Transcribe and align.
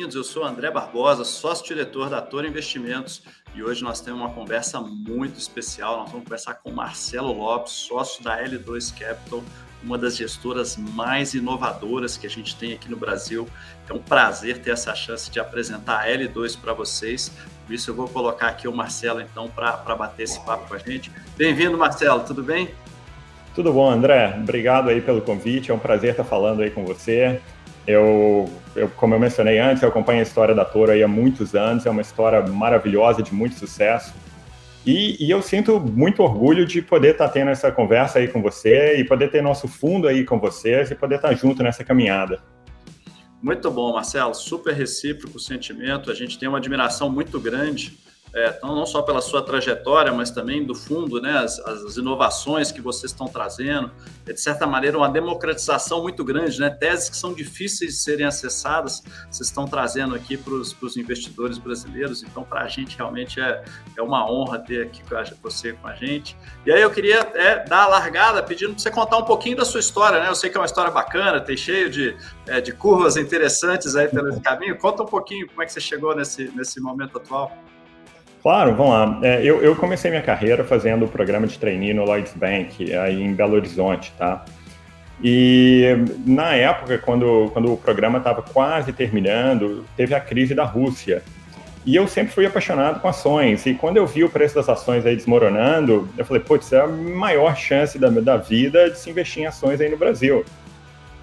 bem-vindos. 0.00 0.16
Eu 0.16 0.24
sou 0.24 0.44
André 0.44 0.70
Barbosa, 0.70 1.24
sócio-diretor 1.24 2.08
da 2.08 2.22
Toro 2.22 2.46
Investimentos 2.46 3.22
e 3.54 3.62
hoje 3.62 3.84
nós 3.84 4.00
temos 4.00 4.18
uma 4.18 4.30
conversa 4.30 4.80
muito 4.80 5.38
especial. 5.38 5.98
Nós 5.98 6.10
vamos 6.10 6.24
conversar 6.24 6.54
com 6.54 6.70
Marcelo 6.70 7.30
Lopes, 7.34 7.72
sócio 7.72 8.24
da 8.24 8.42
L2 8.42 8.98
Capital, 8.98 9.42
uma 9.82 9.98
das 9.98 10.16
gestoras 10.16 10.78
mais 10.78 11.34
inovadoras 11.34 12.16
que 12.16 12.26
a 12.26 12.30
gente 12.30 12.56
tem 12.56 12.72
aqui 12.72 12.90
no 12.90 12.96
Brasil. 12.96 13.46
É 13.90 13.92
um 13.92 13.98
prazer 13.98 14.62
ter 14.62 14.70
essa 14.70 14.94
chance 14.94 15.30
de 15.30 15.38
apresentar 15.38 16.00
a 16.00 16.06
L2 16.06 16.58
para 16.58 16.72
vocês. 16.72 17.30
Por 17.66 17.74
isso 17.74 17.90
eu 17.90 17.94
vou 17.94 18.08
colocar 18.08 18.48
aqui 18.48 18.66
o 18.66 18.72
Marcelo 18.72 19.20
então 19.20 19.48
para 19.48 19.94
bater 19.94 20.22
esse 20.22 20.40
papo 20.46 20.66
com 20.66 20.74
a 20.76 20.78
gente. 20.78 21.12
Bem-vindo, 21.36 21.76
Marcelo, 21.76 22.24
tudo 22.24 22.42
bem? 22.42 22.70
Tudo 23.54 23.70
bom, 23.70 23.90
André. 23.90 24.34
Obrigado 24.40 24.88
aí 24.88 25.02
pelo 25.02 25.20
convite. 25.20 25.70
É 25.70 25.74
um 25.74 25.78
prazer 25.78 26.12
estar 26.12 26.24
falando 26.24 26.62
aí 26.62 26.70
com 26.70 26.86
você. 26.86 27.38
Eu, 27.86 28.48
eu, 28.76 28.88
como 28.90 29.14
eu 29.14 29.20
mencionei 29.20 29.58
antes, 29.58 29.82
eu 29.82 29.88
acompanho 29.88 30.20
a 30.20 30.22
história 30.22 30.54
da 30.54 30.64
Toro 30.64 30.92
há 30.92 31.08
muitos 31.08 31.54
anos, 31.54 31.86
é 31.86 31.90
uma 31.90 32.02
história 32.02 32.40
maravilhosa, 32.42 33.22
de 33.22 33.34
muito 33.34 33.56
sucesso. 33.56 34.14
E, 34.86 35.22
e, 35.22 35.30
eu 35.30 35.42
sinto 35.42 35.78
muito 35.78 36.22
orgulho 36.22 36.64
de 36.64 36.80
poder 36.80 37.12
estar 37.12 37.28
tendo 37.28 37.50
essa 37.50 37.70
conversa 37.70 38.18
aí 38.18 38.28
com 38.28 38.40
você 38.40 38.96
e 38.96 39.04
poder 39.04 39.30
ter 39.30 39.42
nosso 39.42 39.68
fundo 39.68 40.08
aí 40.08 40.24
com 40.24 40.38
vocês 40.40 40.90
e 40.90 40.94
poder 40.94 41.16
estar 41.16 41.34
junto 41.34 41.62
nessa 41.62 41.84
caminhada. 41.84 42.42
Muito 43.42 43.70
bom, 43.70 43.92
Marcelo. 43.92 44.34
Super 44.34 44.74
recíproco 44.74 45.36
o 45.36 45.40
sentimento. 45.40 46.10
A 46.10 46.14
gente 46.14 46.38
tem 46.38 46.48
uma 46.48 46.58
admiração 46.58 47.10
muito 47.10 47.38
grande 47.38 47.98
é, 48.32 48.54
então, 48.56 48.76
não 48.76 48.86
só 48.86 49.02
pela 49.02 49.20
sua 49.20 49.42
trajetória, 49.42 50.12
mas 50.12 50.30
também 50.30 50.64
do 50.64 50.74
fundo, 50.74 51.20
né, 51.20 51.38
as, 51.38 51.58
as, 51.58 51.96
inovações 51.96 52.70
que 52.70 52.80
vocês 52.80 53.10
estão 53.10 53.26
trazendo, 53.26 53.90
é, 54.26 54.32
de 54.32 54.40
certa 54.40 54.66
maneira 54.66 54.96
uma 54.96 55.08
democratização 55.08 56.02
muito 56.02 56.22
grande, 56.22 56.60
né, 56.60 56.70
teses 56.70 57.10
que 57.10 57.16
são 57.16 57.34
difíceis 57.34 57.94
de 57.94 57.98
serem 57.98 58.26
acessadas, 58.26 59.02
vocês 59.28 59.48
estão 59.48 59.66
trazendo 59.66 60.14
aqui 60.14 60.36
para 60.36 60.54
os 60.54 60.96
investidores 60.96 61.58
brasileiros, 61.58 62.22
então 62.22 62.44
para 62.44 62.60
a 62.62 62.68
gente 62.68 62.96
realmente 62.96 63.40
é, 63.40 63.64
é 63.98 64.02
uma 64.02 64.30
honra 64.30 64.60
ter 64.60 64.82
aqui 64.82 65.02
com 65.02 65.16
a, 65.16 65.24
você 65.42 65.72
com 65.72 65.88
a 65.88 65.94
gente. 65.94 66.36
E 66.64 66.70
aí 66.70 66.80
eu 66.80 66.90
queria 66.90 67.18
é, 67.34 67.64
dar 67.64 67.84
a 67.84 67.88
largada 67.88 68.42
pedindo 68.42 68.74
para 68.74 68.78
você 68.78 68.90
contar 68.92 69.18
um 69.18 69.24
pouquinho 69.24 69.56
da 69.56 69.64
sua 69.64 69.80
história, 69.80 70.20
né, 70.20 70.28
eu 70.28 70.36
sei 70.36 70.50
que 70.50 70.56
é 70.56 70.60
uma 70.60 70.66
história 70.66 70.90
bacana, 70.92 71.40
tem 71.40 71.56
cheio 71.56 71.90
de, 71.90 72.16
é, 72.46 72.60
de 72.60 72.72
curvas 72.72 73.16
interessantes 73.16 73.96
aí 73.96 74.06
pelo 74.06 74.38
caminho, 74.40 74.78
conta 74.78 75.02
um 75.02 75.06
pouquinho 75.06 75.48
como 75.48 75.62
é 75.62 75.66
que 75.66 75.72
você 75.72 75.80
chegou 75.80 76.14
nesse, 76.14 76.44
nesse 76.54 76.80
momento 76.80 77.18
atual. 77.18 77.52
Claro, 78.42 78.74
vamos 78.74 78.92
lá. 78.92 79.18
É, 79.22 79.42
eu, 79.44 79.62
eu, 79.62 79.76
comecei 79.76 80.10
minha 80.10 80.22
carreira 80.22 80.64
fazendo 80.64 81.04
o 81.04 81.08
programa 81.08 81.46
de 81.46 81.58
trainee 81.58 81.92
no 81.92 82.04
Lloyds 82.04 82.32
Bank, 82.34 82.94
aí 82.94 83.22
em 83.22 83.34
Belo 83.34 83.54
Horizonte, 83.54 84.12
tá? 84.16 84.44
E 85.22 85.84
na 86.24 86.54
época, 86.54 86.96
quando, 86.98 87.50
quando 87.52 87.72
o 87.72 87.76
programa 87.76 88.18
estava 88.18 88.40
quase 88.40 88.92
terminando, 88.92 89.84
teve 89.94 90.14
a 90.14 90.20
crise 90.20 90.54
da 90.54 90.64
Rússia. 90.64 91.22
E 91.84 91.94
eu 91.96 92.06
sempre 92.08 92.32
fui 92.32 92.46
apaixonado 92.46 93.00
com 93.00 93.08
ações. 93.08 93.66
E 93.66 93.74
quando 93.74 93.98
eu 93.98 94.06
vi 94.06 94.24
o 94.24 94.30
preço 94.30 94.54
das 94.54 94.68
ações 94.68 95.04
aí 95.04 95.14
desmoronando, 95.14 96.08
eu 96.16 96.24
falei, 96.24 96.42
putz, 96.42 96.72
é 96.72 96.80
a 96.80 96.86
maior 96.86 97.54
chance 97.56 97.98
da, 97.98 98.08
da 98.08 98.36
vida 98.38 98.90
de 98.90 98.98
se 98.98 99.10
investir 99.10 99.42
em 99.42 99.46
ações 99.46 99.80
aí 99.80 99.90
no 99.90 99.98
Brasil. 99.98 100.44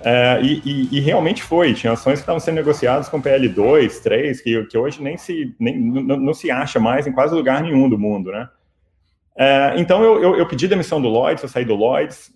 É, 0.03 0.39
e, 0.41 0.61
e, 0.63 0.97
e, 0.97 0.99
realmente 0.99 1.41
foi, 1.41 1.73
tinha 1.73 1.93
ações 1.93 2.15
que 2.15 2.19
estavam 2.19 2.39
sendo 2.39 2.55
negociadas 2.55 3.09
com 3.09 3.21
PL2, 3.21 4.01
3, 4.01 4.41
que, 4.41 4.65
que 4.65 4.77
hoje 4.77 5.01
nem 5.01 5.17
se, 5.17 5.55
nem, 5.59 5.75
não, 5.77 6.33
se 6.33 6.51
acha 6.51 6.79
mais 6.79 7.07
em 7.07 7.11
quase 7.11 7.33
lugar 7.33 7.61
nenhum 7.63 7.89
do 7.89 7.97
mundo, 7.97 8.31
né? 8.31 8.47
É, 9.35 9.73
então 9.77 10.03
eu, 10.03 10.21
eu, 10.21 10.35
eu, 10.35 10.47
pedi 10.47 10.67
demissão 10.67 11.01
do 11.01 11.07
Lloyds, 11.07 11.43
eu 11.43 11.49
saí 11.49 11.65
do 11.65 11.75
Lloyds, 11.75 12.31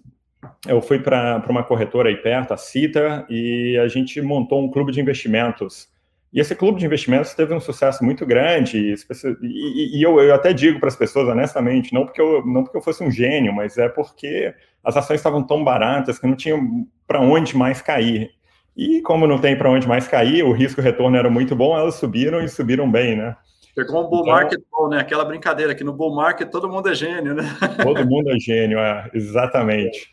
eu 0.67 0.81
fui 0.81 0.99
para 0.99 1.43
uma 1.49 1.63
corretora 1.63 2.09
aí 2.09 2.15
perto, 2.15 2.53
a 2.53 2.57
Cita, 2.57 3.25
e 3.29 3.77
a 3.77 3.87
gente 3.87 4.21
montou 4.21 4.63
um 4.63 4.69
clube 4.69 4.91
de 4.91 5.01
investimentos. 5.01 5.87
E 6.33 6.39
esse 6.39 6.55
clube 6.55 6.79
de 6.79 6.85
investimentos 6.85 7.33
teve 7.33 7.53
um 7.53 7.59
sucesso 7.59 8.03
muito 8.05 8.25
grande, 8.25 8.77
e, 8.77 9.97
e 9.97 10.01
eu, 10.01 10.19
eu, 10.21 10.33
até 10.33 10.53
digo 10.53 10.79
para 10.79 10.87
as 10.87 10.95
pessoas 10.95 11.27
honestamente, 11.27 11.93
não 11.93 12.05
porque, 12.05 12.21
eu, 12.21 12.45
não 12.45 12.63
porque 12.63 12.77
eu 12.77 12.81
fosse 12.81 13.03
um 13.03 13.11
gênio, 13.11 13.53
mas 13.53 13.77
é 13.77 13.89
porque 13.89 14.53
as 14.81 14.95
ações 14.95 15.19
estavam 15.19 15.43
tão 15.43 15.61
baratas 15.61 16.17
que 16.17 16.25
não 16.25 16.35
tinham 16.35 16.87
para 17.05 17.19
onde 17.19 17.55
mais 17.55 17.81
cair. 17.81 18.31
E 18.77 19.01
como 19.01 19.27
não 19.27 19.37
tem 19.39 19.57
para 19.57 19.69
onde 19.69 19.87
mais 19.87 20.07
cair, 20.07 20.43
o 20.43 20.53
risco 20.53 20.79
retorno 20.79 21.17
era 21.17 21.29
muito 21.29 21.53
bom, 21.53 21.77
elas 21.77 21.95
subiram 21.95 22.41
e 22.41 22.47
subiram 22.47 22.89
bem, 22.89 23.17
né? 23.17 23.35
Pegou 23.75 24.05
um 24.05 24.09
bull 24.09 24.21
então, 24.21 24.33
market 24.33 24.59
bom, 24.71 24.87
né? 24.89 24.99
Aquela 24.99 25.25
brincadeira 25.25 25.75
que 25.75 25.83
no 25.83 25.93
bull 25.93 26.15
market 26.15 26.49
todo 26.49 26.69
mundo 26.69 26.89
é 26.89 26.95
gênio, 26.95 27.33
né? 27.33 27.43
Todo 27.81 28.03
mundo 28.07 28.29
é 28.31 28.39
gênio, 28.39 28.79
é, 28.79 29.09
exatamente. 29.13 30.09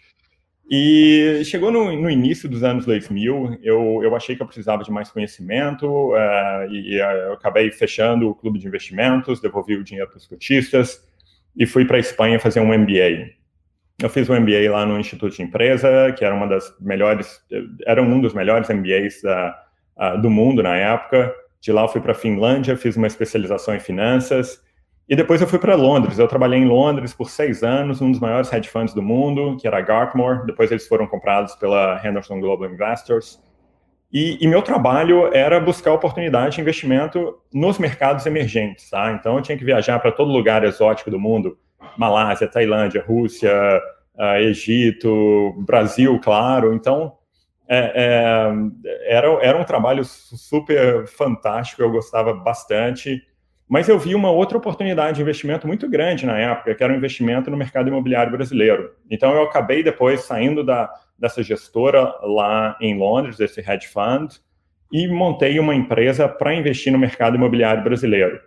E 0.70 1.42
chegou 1.46 1.72
no, 1.72 1.90
no, 1.96 2.10
início 2.10 2.46
dos 2.46 2.62
anos 2.62 2.84
2000, 2.84 3.58
eu, 3.62 4.00
eu 4.02 4.14
achei 4.14 4.36
que 4.36 4.42
eu 4.42 4.46
precisava 4.46 4.84
de 4.84 4.90
mais 4.90 5.10
conhecimento 5.10 5.86
uh, 5.86 6.70
e, 6.70 7.00
uh, 7.00 7.28
eu 7.28 7.32
acabei 7.32 7.70
fechando 7.70 8.28
o 8.28 8.34
clube 8.34 8.58
de 8.58 8.66
investimentos, 8.66 9.40
devolvi 9.40 9.76
o 9.76 9.84
dinheiro 9.84 10.10
para 10.10 10.18
os 10.18 10.26
cotistas 10.26 11.02
e 11.56 11.64
fui 11.64 11.86
para 11.86 11.96
a 11.96 12.00
Espanha 12.00 12.38
fazer 12.38 12.60
um 12.60 12.76
MBA. 12.76 13.30
Eu 14.00 14.10
fiz 14.10 14.28
um 14.28 14.38
MBA 14.38 14.70
lá 14.70 14.84
no 14.84 15.00
Instituto 15.00 15.34
de 15.34 15.42
Empresa, 15.42 16.12
que 16.12 16.22
era 16.22 16.34
uma 16.34 16.46
das 16.46 16.72
melhores, 16.78 17.40
era 17.86 18.02
um 18.02 18.20
dos 18.20 18.34
melhores 18.34 18.68
MBAs 18.68 19.22
uh, 19.24 20.20
do 20.20 20.28
mundo 20.28 20.62
na 20.62 20.76
época. 20.76 21.34
De 21.62 21.72
lá 21.72 21.82
eu 21.82 21.88
fui 21.88 22.02
para 22.02 22.12
a 22.12 22.14
Finlândia, 22.14 22.76
fiz 22.76 22.94
uma 22.94 23.06
especialização 23.06 23.74
em 23.74 23.80
finanças. 23.80 24.62
E 25.08 25.16
depois 25.16 25.40
eu 25.40 25.46
fui 25.46 25.58
para 25.58 25.74
Londres. 25.74 26.18
Eu 26.18 26.28
trabalhei 26.28 26.58
em 26.58 26.66
Londres 26.66 27.14
por 27.14 27.30
seis 27.30 27.62
anos, 27.62 28.02
um 28.02 28.10
dos 28.10 28.20
maiores 28.20 28.52
hedge 28.52 28.68
funds 28.68 28.92
do 28.92 29.02
mundo, 29.02 29.56
que 29.58 29.66
era 29.66 29.78
a 29.78 29.80
Gartmore. 29.80 30.44
Depois 30.44 30.70
eles 30.70 30.86
foram 30.86 31.06
comprados 31.06 31.54
pela 31.54 32.00
Henderson 32.04 32.38
Global 32.40 32.70
Investors. 32.70 33.42
E, 34.12 34.38
e, 34.42 34.48
meu 34.48 34.62
trabalho 34.62 35.32
era 35.34 35.60
buscar 35.60 35.92
oportunidade 35.92 36.56
de 36.56 36.60
investimento 36.62 37.38
nos 37.52 37.78
mercados 37.78 38.24
emergentes, 38.24 38.88
tá? 38.88 39.12
Então 39.12 39.36
eu 39.36 39.42
tinha 39.42 39.56
que 39.56 39.64
viajar 39.64 39.98
para 39.98 40.10
todo 40.10 40.32
lugar 40.32 40.64
exótico 40.64 41.10
do 41.10 41.18
mundo, 41.18 41.58
Malásia, 41.96 42.48
Tailândia, 42.48 43.04
Rússia, 43.06 43.52
uh, 44.18 44.36
Egito, 44.40 45.54
Brasil, 45.58 46.18
claro. 46.20 46.72
Então, 46.72 47.18
é, 47.68 47.92
é, 47.94 49.14
era, 49.14 49.28
era 49.42 49.58
um 49.58 49.64
trabalho 49.64 50.02
super 50.04 51.06
fantástico, 51.06 51.82
eu 51.82 51.90
gostava 51.90 52.32
bastante. 52.32 53.22
Mas 53.68 53.88
eu 53.88 53.98
vi 53.98 54.14
uma 54.14 54.30
outra 54.30 54.56
oportunidade 54.56 55.16
de 55.16 55.22
investimento 55.22 55.66
muito 55.66 55.88
grande 55.88 56.24
na 56.24 56.38
época, 56.38 56.74
que 56.74 56.82
era 56.82 56.92
um 56.92 56.96
investimento 56.96 57.50
no 57.50 57.56
mercado 57.56 57.88
imobiliário 57.88 58.32
brasileiro. 58.32 58.92
Então, 59.10 59.34
eu 59.34 59.42
acabei 59.42 59.82
depois 59.82 60.22
saindo 60.22 60.64
da, 60.64 60.90
dessa 61.18 61.42
gestora 61.42 62.14
lá 62.22 62.78
em 62.80 62.96
Londres, 62.96 63.36
desse 63.36 63.60
hedge 63.60 63.88
fund, 63.88 64.40
e 64.90 65.06
montei 65.06 65.58
uma 65.58 65.74
empresa 65.74 66.26
para 66.26 66.54
investir 66.54 66.90
no 66.90 66.98
mercado 66.98 67.36
imobiliário 67.36 67.84
brasileiro. 67.84 68.40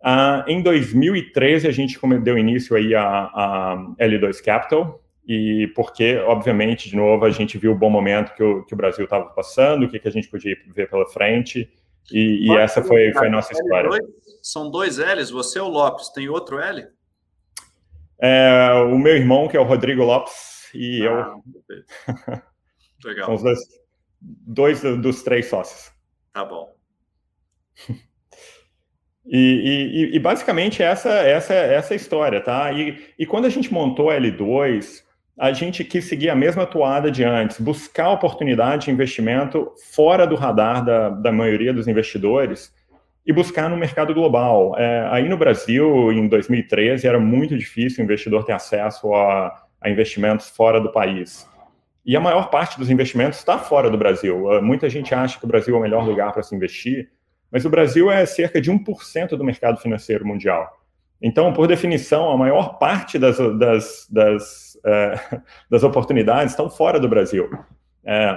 Uh, 0.00 0.48
em 0.48 0.62
2013, 0.62 1.66
a 1.66 1.72
gente 1.72 1.98
deu 2.22 2.38
início 2.38 2.76
aí 2.76 2.94
a, 2.94 3.04
a, 3.04 3.86
L2 4.00 4.40
Capital, 4.44 5.00
e 5.26 5.72
porque, 5.74 6.16
obviamente, 6.18 6.88
de 6.88 6.96
novo, 6.96 7.24
a 7.24 7.30
gente 7.30 7.58
viu 7.58 7.72
o 7.72 7.78
bom 7.78 7.90
momento 7.90 8.34
que 8.34 8.42
o, 8.42 8.64
que 8.64 8.74
o 8.74 8.76
Brasil 8.76 9.04
estava 9.04 9.26
passando, 9.26 9.84
o 9.84 9.88
que, 9.88 9.98
que 9.98 10.08
a 10.08 10.10
gente 10.10 10.28
podia 10.28 10.56
ver 10.74 10.88
pela 10.88 11.06
frente, 11.06 11.68
e, 12.10 12.48
e 12.48 12.56
essa 12.56 12.82
foi, 12.82 13.12
foi 13.12 13.28
a 13.28 13.30
nossa 13.30 13.52
história. 13.52 13.90
L2, 13.90 14.00
são 14.42 14.70
dois 14.70 14.98
L's, 14.98 15.30
você 15.30 15.58
é 15.58 15.62
o 15.62 15.68
Lopes, 15.68 16.08
tem 16.10 16.28
outro 16.28 16.58
L? 16.58 16.86
É, 18.20 18.72
o 18.92 18.98
meu 18.98 19.16
irmão, 19.16 19.48
que 19.48 19.56
é 19.56 19.60
o 19.60 19.64
Rodrigo 19.64 20.04
Lopes, 20.04 20.68
e 20.74 21.06
ah, 21.06 21.34
eu. 22.10 22.42
Legal. 23.04 23.26
São 23.26 23.34
os 23.34 23.42
dois, 23.42 23.58
dois 24.20 24.80
dos 25.00 25.22
três 25.22 25.46
sócios. 25.46 25.92
Tá 26.32 26.44
bom. 26.44 26.74
E, 29.24 30.10
e, 30.10 30.16
e, 30.16 30.18
basicamente 30.18 30.82
essa, 30.82 31.10
essa, 31.10 31.54
essa 31.54 31.94
é 31.94 31.96
história, 31.96 32.40
tá? 32.40 32.72
E, 32.72 33.14
e 33.16 33.24
quando 33.24 33.44
a 33.44 33.48
gente 33.48 33.72
montou 33.72 34.10
a 34.10 34.16
L2, 34.16 35.04
a 35.38 35.52
gente 35.52 35.84
quis 35.84 36.06
seguir 36.06 36.28
a 36.28 36.34
mesma 36.34 36.66
toada 36.66 37.08
de 37.08 37.22
antes, 37.22 37.60
buscar 37.60 38.10
oportunidade 38.10 38.86
de 38.86 38.90
investimento 38.90 39.72
fora 39.92 40.26
do 40.26 40.34
radar 40.34 40.84
da, 40.84 41.08
da 41.08 41.30
maioria 41.30 41.72
dos 41.72 41.86
investidores 41.86 42.74
e 43.24 43.32
buscar 43.32 43.68
no 43.68 43.76
mercado 43.76 44.12
global. 44.12 44.74
É, 44.78 45.08
aí 45.10 45.28
no 45.28 45.36
Brasil, 45.36 46.12
em 46.12 46.26
2013, 46.28 47.06
era 47.06 47.20
muito 47.20 47.56
difícil 47.56 48.02
o 48.02 48.04
investidor 48.04 48.44
ter 48.44 48.52
acesso 48.52 49.14
a, 49.14 49.64
a 49.80 49.90
investimentos 49.90 50.48
fora 50.48 50.80
do 50.80 50.90
país. 50.90 51.48
E 52.04 52.16
a 52.16 52.20
maior 52.20 52.50
parte 52.50 52.78
dos 52.78 52.90
investimentos 52.90 53.38
está 53.38 53.58
fora 53.58 53.88
do 53.88 53.96
Brasil. 53.96 54.60
Muita 54.60 54.88
gente 54.88 55.14
acha 55.14 55.38
que 55.38 55.44
o 55.44 55.48
Brasil 55.48 55.74
é 55.74 55.78
o 55.78 55.82
melhor 55.82 56.04
lugar 56.04 56.32
para 56.32 56.42
se 56.42 56.54
investir, 56.54 57.10
mas 57.50 57.64
o 57.64 57.70
Brasil 57.70 58.10
é 58.10 58.26
cerca 58.26 58.60
de 58.60 58.72
1% 58.72 59.36
do 59.36 59.44
mercado 59.44 59.78
financeiro 59.78 60.26
mundial. 60.26 60.68
Então, 61.20 61.52
por 61.52 61.68
definição, 61.68 62.32
a 62.32 62.36
maior 62.36 62.78
parte 62.78 63.18
das, 63.18 63.38
das, 63.56 64.08
das, 64.10 64.78
é, 64.84 65.40
das 65.70 65.84
oportunidades 65.84 66.52
estão 66.52 66.68
fora 66.68 66.98
do 66.98 67.08
Brasil. 67.08 67.48
É, 68.04 68.34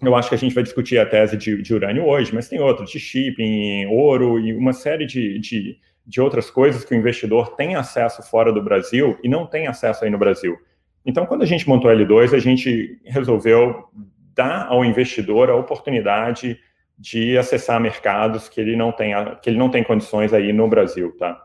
eu 0.00 0.14
acho 0.14 0.28
que 0.28 0.34
a 0.34 0.38
gente 0.38 0.54
vai 0.54 0.62
discutir 0.62 0.98
a 0.98 1.06
tese 1.06 1.36
de, 1.36 1.60
de 1.60 1.74
urânio 1.74 2.04
hoje, 2.04 2.32
mas 2.34 2.48
tem 2.48 2.60
outros, 2.60 2.90
de 2.90 3.00
shipping, 3.00 3.86
ouro 3.86 4.38
e 4.38 4.52
uma 4.54 4.72
série 4.72 5.06
de, 5.06 5.38
de, 5.38 5.78
de 6.06 6.20
outras 6.20 6.50
coisas 6.50 6.84
que 6.84 6.94
o 6.94 6.96
investidor 6.96 7.56
tem 7.56 7.74
acesso 7.74 8.22
fora 8.22 8.52
do 8.52 8.62
Brasil 8.62 9.18
e 9.22 9.28
não 9.28 9.46
tem 9.46 9.66
acesso 9.66 10.04
aí 10.04 10.10
no 10.10 10.18
Brasil. 10.18 10.56
Então, 11.04 11.26
quando 11.26 11.42
a 11.42 11.46
gente 11.46 11.68
montou 11.68 11.90
a 11.90 11.94
L2, 11.94 12.34
a 12.34 12.38
gente 12.38 13.00
resolveu 13.04 13.88
dar 14.34 14.68
ao 14.68 14.84
investidor 14.84 15.50
a 15.50 15.56
oportunidade 15.56 16.60
de 16.98 17.36
acessar 17.38 17.80
mercados 17.80 18.48
que 18.48 18.60
ele 18.60 18.76
não 18.76 18.92
tem, 18.92 19.12
que 19.42 19.50
ele 19.50 19.58
não 19.58 19.70
tem 19.70 19.82
condições 19.82 20.32
aí 20.32 20.52
no 20.52 20.68
Brasil, 20.68 21.16
tá? 21.16 21.40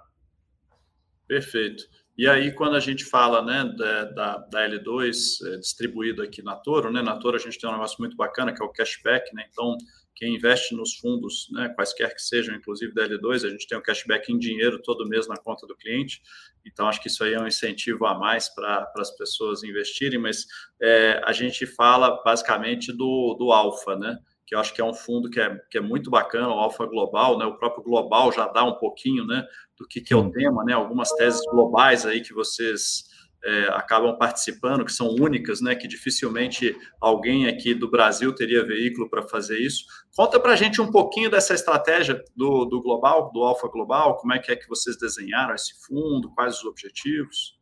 Perfeito. 1.27 1.83
E 2.15 2.27
aí, 2.27 2.51
quando 2.51 2.75
a 2.75 2.80
gente 2.80 3.04
fala 3.04 3.44
né, 3.44 3.65
da, 4.13 4.38
da 4.38 4.69
L2 4.69 5.15
é, 5.45 5.57
distribuído 5.57 6.21
aqui 6.21 6.44
na 6.44 6.56
Toro, 6.56 6.92
né, 6.92 7.01
na 7.01 7.18
Toro 7.18 7.36
a 7.36 7.39
gente 7.39 7.57
tem 7.57 7.68
um 7.68 7.74
negócio 7.74 7.98
muito 8.00 8.15
bacana 8.15 8.54
que 8.54 8.62
é 8.62 8.65
o 8.65 8.69
cashback, 8.69 9.33
né? 9.33 9.45
Então, 9.50 9.75
quem 10.15 10.36
investe 10.36 10.75
nos 10.75 10.95
fundos, 10.95 11.48
né, 11.51 11.69
quaisquer 11.69 12.13
que 12.13 12.21
sejam, 12.21 12.56
inclusive 12.56 12.94
da 12.94 13.07
L2, 13.07 13.48
a 13.48 13.50
gente 13.50 13.68
tem 13.68 13.75
o 13.75 13.81
cashback 13.81 14.31
em 14.31 14.38
dinheiro 14.38 14.80
todo 14.83 15.10
mês 15.10 15.27
na 15.27 15.38
conta 15.38 15.65
do 15.65 15.75
cliente. 15.75 16.21
Então, 16.63 16.88
acho 16.88 17.01
que 17.01 17.07
isso 17.07 17.24
aí 17.24 17.33
é 17.33 17.42
um 17.42 17.48
incentivo 17.48 18.06
a 18.06 18.18
mais 18.18 18.48
para 18.48 18.92
as 18.98 19.09
pessoas 19.18 19.63
investirem, 19.63 20.19
mas 20.19 20.45
é, 20.80 21.19
a 21.25 21.31
gente 21.31 21.66
fala 21.66 22.21
basicamente 22.24 22.94
do, 22.94 23.36
do 23.39 23.51
alfa, 23.51 23.95
né? 23.95 24.19
Que 24.45 24.56
eu 24.56 24.60
acho 24.60 24.74
que 24.74 24.81
é 24.81 24.84
um 24.84 24.94
fundo 24.94 25.30
que 25.30 25.40
é, 25.40 25.57
que 25.69 25.78
é 25.78 25.81
muito 25.81 26.10
bacana, 26.10 26.50
o 26.50 26.60
Alfa 26.60 26.86
Global, 26.86 27.38
né? 27.38 27.45
O 27.45 27.57
próprio 27.57 27.84
Global 27.84 28.31
já 28.31 28.48
dá 28.48 28.63
um 28.63 28.78
pouquinho, 28.78 29.25
né? 29.25 29.45
Do 29.78 29.88
que, 29.88 30.01
que 30.01 30.13
é 30.13 30.18
o 30.18 30.30
tema, 30.30 30.63
né? 30.63 30.74
Algumas 30.74 31.12
teses 31.13 31.42
globais 31.50 32.06
aí 32.06 32.22
que 32.22 32.34
vocês 32.34 33.06
é, 33.44 33.68
acabam 33.72 34.18
participando, 34.18 34.86
que 34.86 34.92
são 34.92 35.10
únicas, 35.10 35.62
né, 35.62 35.75
que 35.75 35.88
dificilmente 35.88 36.75
alguém 37.00 37.48
aqui 37.48 37.74
do 37.74 37.90
Brasil 37.90 38.34
teria 38.34 38.66
veículo 38.66 39.10
para 39.10 39.22
fazer 39.24 39.60
isso. 39.60 39.84
Conta 40.16 40.40
para 40.40 40.54
a 40.54 40.56
gente 40.56 40.81
um 40.81 40.90
pouquinho 40.90 41.30
dessa 41.30 41.54
estratégia 41.54 42.24
do, 42.36 42.66
do 42.66 42.81
Global, 42.81 43.31
do 43.34 43.44
Alfa 43.44 43.68
Global, 43.68 44.18
como 44.18 44.34
é 44.34 44.40
que 44.40 44.51
é 44.51 44.56
que 44.56 44.68
vocês 44.68 44.98
desenharam 44.98 45.54
esse 45.54 45.74
fundo, 45.86 46.31
quais 46.34 46.60
os 46.60 46.66
objetivos? 46.66 47.62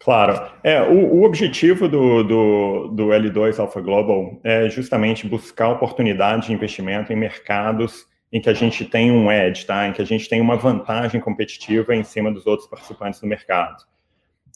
Claro. 0.00 0.50
É, 0.64 0.80
o, 0.82 1.14
o 1.14 1.24
objetivo 1.24 1.86
do, 1.86 2.24
do, 2.24 2.88
do, 2.88 3.06
L2 3.08 3.58
Alpha 3.58 3.80
Global 3.80 4.40
é 4.42 4.68
justamente 4.68 5.28
buscar 5.28 5.68
oportunidade 5.68 6.46
de 6.46 6.52
investimento 6.52 7.12
em 7.12 7.16
mercados 7.16 8.06
em 8.32 8.40
que 8.40 8.48
a 8.48 8.54
gente 8.54 8.84
tem 8.84 9.12
um 9.12 9.30
edge, 9.30 9.66
tá? 9.66 9.86
em 9.86 9.92
que 9.92 10.00
a 10.00 10.04
gente 10.04 10.28
tem 10.28 10.40
uma 10.40 10.56
vantagem 10.56 11.20
competitiva 11.20 11.94
em 11.94 12.02
cima 12.02 12.32
dos 12.32 12.46
outros 12.46 12.68
participantes 12.68 13.20
do 13.20 13.26
mercado 13.26 13.84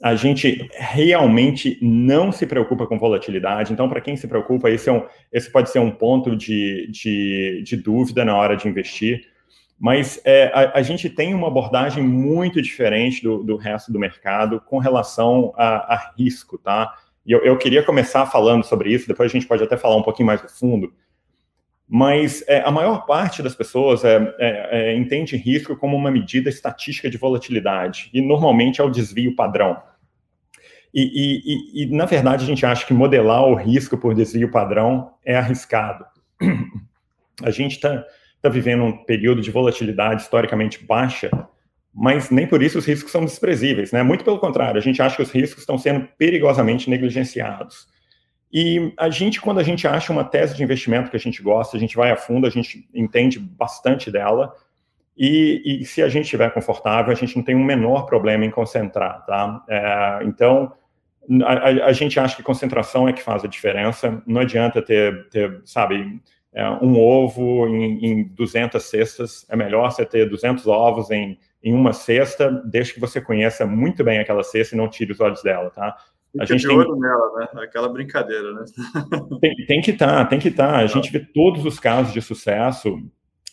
a 0.02 0.14
gente 0.14 0.69
realmente 0.73 1.79
não 1.81 2.32
se 2.32 2.46
preocupa 2.46 2.87
com 2.87 2.99
volatilidade. 2.99 3.73
Então, 3.73 3.88
para 3.88 4.00
quem 4.00 4.17
se 4.17 4.26
preocupa, 4.26 4.70
esse, 4.70 4.88
é 4.88 4.93
um, 4.93 5.06
esse 5.32 5.50
pode 5.50 5.70
ser 5.70 5.79
um 5.79 5.91
ponto 5.91 6.37
de, 6.37 6.88
de, 6.91 7.62
de 7.64 7.76
dúvida 7.76 8.25
na 8.25 8.37
hora 8.37 8.56
de 8.56 8.69
investir. 8.69 9.26
Mas 9.79 10.21
é, 10.25 10.50
a, 10.55 10.79
a, 10.79 10.82
gente 10.82 11.11
tem 11.11 11.35
uma 11.35 11.49
abordagem 11.49 12.03
muito 12.03 12.62
diferente 12.62 13.23
do, 13.23 13.43
do 13.43 13.56
resto 13.56 13.93
do 13.93 13.99
mercado 13.99 14.61
com 14.61 14.79
relação 14.79 15.53
a, 15.56 15.94
a 15.94 16.12
risco, 16.17 16.56
tá? 16.59 16.94
E 17.26 17.32
eu, 17.32 17.44
eu, 17.44 17.59
queria 17.59 17.82
começar 17.82 18.26
falando 18.26 18.65
sobre 18.65 18.93
isso, 18.93 19.09
depois 19.09 19.31
a 19.31 19.32
gente 19.32 19.47
pode 19.47 19.62
até 19.62 19.76
falar 19.76 19.97
um 19.97 20.03
pouquinho 20.03 20.26
mais 20.26 20.41
do 20.41 20.49
fundo. 20.49 20.93
Mas 21.88 22.43
é, 22.47 22.61
a 22.61 22.71
maior 22.71 23.05
parte 23.05 23.43
das 23.43 23.55
pessoas 23.55 24.05
é, 24.05 24.35
é, 24.38 24.69
é, 24.71 24.97
entende 24.97 25.37
risco 25.37 25.77
como 25.77 25.97
uma 25.97 26.11
medida 26.11 26.49
estatística 26.49 27.11
de 27.11 27.19
volatilidade, 27.19 28.11
e 28.12 28.20
normalmente 28.20 28.81
é 28.81 28.85
o 28.85 28.91
desvio 28.91 29.35
padrão. 29.35 29.82
E, 30.94 31.03
e, 31.03 31.82
e, 31.82 31.82
e, 31.82 31.87
na 31.94 32.05
verdade, 32.05 32.44
a 32.44 32.47
gente 32.47 32.65
acha 32.65 32.87
que 32.87 32.94
modelar 32.94 33.44
o 33.44 33.55
risco 33.55 33.99
por 33.99 34.15
desvio 34.15 34.50
padrão 34.50 35.12
é 35.25 35.37
arriscado. 35.37 36.06
A 37.43 37.50
gente 37.50 37.73
está 37.73 38.05
tá 38.44 38.49
vivendo 38.50 38.85
um 38.85 39.05
período 39.05 39.41
de 39.41 39.50
volatilidade 39.50 40.23
historicamente 40.23 40.85
baixa, 40.85 41.31
mas 41.94 42.31
nem 42.31 42.46
por 42.46 42.62
isso 42.62 42.79
os 42.79 42.85
riscos 42.85 43.11
são 43.11 43.25
desprezíveis, 43.25 43.91
né? 43.91 44.02
Muito 44.02 44.25
pelo 44.25 44.38
contrário, 44.38 44.79
a 44.79 44.82
gente 44.82 45.00
acha 45.00 45.17
que 45.17 45.23
os 45.23 45.31
riscos 45.31 45.61
estão 45.62 45.79
sendo 45.79 46.06
perigosamente 46.19 46.91
negligenciados. 46.91 47.87
E 48.52 48.93
a 48.99 49.08
gente, 49.08 49.41
quando 49.41 49.61
a 49.61 49.62
gente 49.62 49.87
acha 49.88 50.12
uma 50.12 50.25
tese 50.25 50.55
de 50.55 50.62
investimento 50.62 51.11
que 51.11 51.17
a 51.17 51.20
gente 51.20 51.43
gosta, 51.43 51.76
a 51.76 51.81
gente 51.81 51.96
vai 51.96 52.11
a 52.11 52.17
fundo, 52.17 52.46
a 52.46 52.50
gente 52.50 52.88
entende 52.94 53.38
bastante 53.38 54.11
dela, 54.11 54.52
e, 55.17 55.81
e 55.81 55.85
se 55.85 56.02
a 56.02 56.08
gente 56.08 56.25
estiver 56.25 56.52
confortável, 56.52 57.12
a 57.12 57.17
gente 57.17 57.37
não 57.37 57.43
tem 57.43 57.55
um 57.55 57.64
menor 57.64 58.05
problema 58.05 58.44
em 58.44 58.50
concentrar, 58.50 59.25
tá? 59.25 59.64
É, 59.69 60.19
então, 60.25 60.73
a, 61.44 61.87
a, 61.87 61.93
gente 61.93 62.20
acha 62.20 62.37
que 62.37 62.43
concentração 62.43 63.08
é 63.08 63.12
que 63.12 63.23
faz 63.23 63.44
a 63.44 63.49
diferença. 63.49 64.23
Não 64.26 64.41
adianta 64.41 64.82
ter, 64.82 65.29
ter 65.29 65.62
sabe, 65.64 66.20
é, 66.55 66.69
um 66.83 66.99
ovo 66.99 67.67
em, 67.67 68.06
em 68.06 68.25
200 68.29 68.83
cestas. 68.83 69.47
É 69.49 69.56
melhor 69.56 69.91
você 69.91 70.06
ter 70.06 70.29
200 70.29 70.67
ovos 70.67 71.11
em, 71.11 71.39
em 71.62 71.75
uma 71.75 71.93
cesta, 71.93 72.51
desde 72.65 72.95
que 72.95 73.01
você 73.01 73.21
conheça 73.21 73.67
muito 73.67 74.05
bem 74.05 74.21
aquela 74.21 74.45
cesta 74.45 74.75
e 74.75 74.79
não 74.79 74.89
tire 74.89 75.12
os 75.12 75.21
olhos 75.21 75.43
dela, 75.43 75.71
tá? 75.71 75.97
A 76.39 76.45
gente 76.45 76.62
de 76.62 76.69
tem... 76.69 76.77
olho 76.77 76.97
nela, 76.97 77.33
né? 77.39 77.49
Aquela 77.65 77.89
brincadeira, 77.89 78.53
né? 78.53 78.65
tem, 79.41 79.55
tem 79.67 79.81
que 79.81 79.91
estar, 79.91 80.06
tá, 80.06 80.25
tem 80.25 80.39
que 80.39 80.49
estar. 80.49 80.73
Tá. 80.73 80.79
A 80.79 80.87
gente 80.87 81.11
vê 81.11 81.21
todos 81.21 81.65
os 81.65 81.79
casos 81.79 82.12
de 82.12 82.23
sucesso 82.23 82.99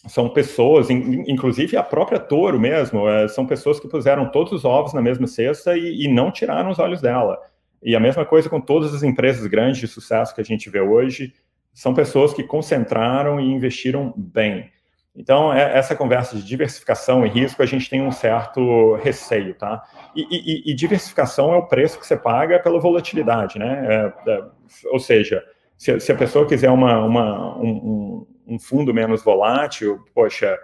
são 0.07 0.29
pessoas, 0.29 0.89
inclusive 0.89 1.77
a 1.77 1.83
própria 1.83 2.19
Toro 2.19 2.59
mesmo, 2.59 3.07
é, 3.07 3.27
são 3.27 3.45
pessoas 3.45 3.79
que 3.79 3.87
puseram 3.87 4.31
todos 4.31 4.51
os 4.51 4.65
ovos 4.65 4.93
na 4.93 5.01
mesma 5.01 5.27
cesta 5.27 5.77
e, 5.77 6.05
e 6.05 6.07
não 6.07 6.31
tiraram 6.31 6.71
os 6.71 6.79
olhos 6.79 7.01
dela. 7.01 7.39
E 7.83 7.95
a 7.95 7.99
mesma 7.99 8.25
coisa 8.25 8.49
com 8.49 8.59
todas 8.59 8.93
as 8.95 9.03
empresas 9.03 9.45
grandes 9.45 9.79
de 9.79 9.87
sucesso 9.87 10.33
que 10.33 10.41
a 10.41 10.43
gente 10.43 10.69
vê 10.69 10.81
hoje, 10.81 11.33
são 11.73 11.93
pessoas 11.93 12.33
que 12.33 12.43
concentraram 12.43 13.39
e 13.39 13.51
investiram 13.51 14.13
bem. 14.15 14.69
Então, 15.15 15.53
é, 15.53 15.77
essa 15.77 15.95
conversa 15.95 16.37
de 16.37 16.43
diversificação 16.43 17.25
e 17.25 17.29
risco, 17.29 17.61
a 17.61 17.65
gente 17.65 17.89
tem 17.89 18.01
um 18.01 18.11
certo 18.11 18.95
receio, 18.95 19.53
tá? 19.53 19.83
E, 20.15 20.21
e, 20.21 20.71
e 20.71 20.73
diversificação 20.73 21.53
é 21.53 21.57
o 21.57 21.67
preço 21.67 21.99
que 21.99 22.07
você 22.07 22.15
paga 22.15 22.59
pela 22.59 22.79
volatilidade, 22.79 23.59
né? 23.59 24.13
É, 24.25 24.31
é, 24.31 24.43
ou 24.85 24.99
seja, 24.99 25.43
se, 25.77 25.99
se, 25.99 26.11
a 26.11 26.15
pessoa 26.15 26.47
quiser 26.47 26.69
uma, 26.69 27.03
uma 27.03 27.57
um, 27.57 28.25
um, 28.47 28.59
fundo 28.59 28.93
menos 28.93 29.21
volátil, 29.23 29.99
poxa, 30.13 30.57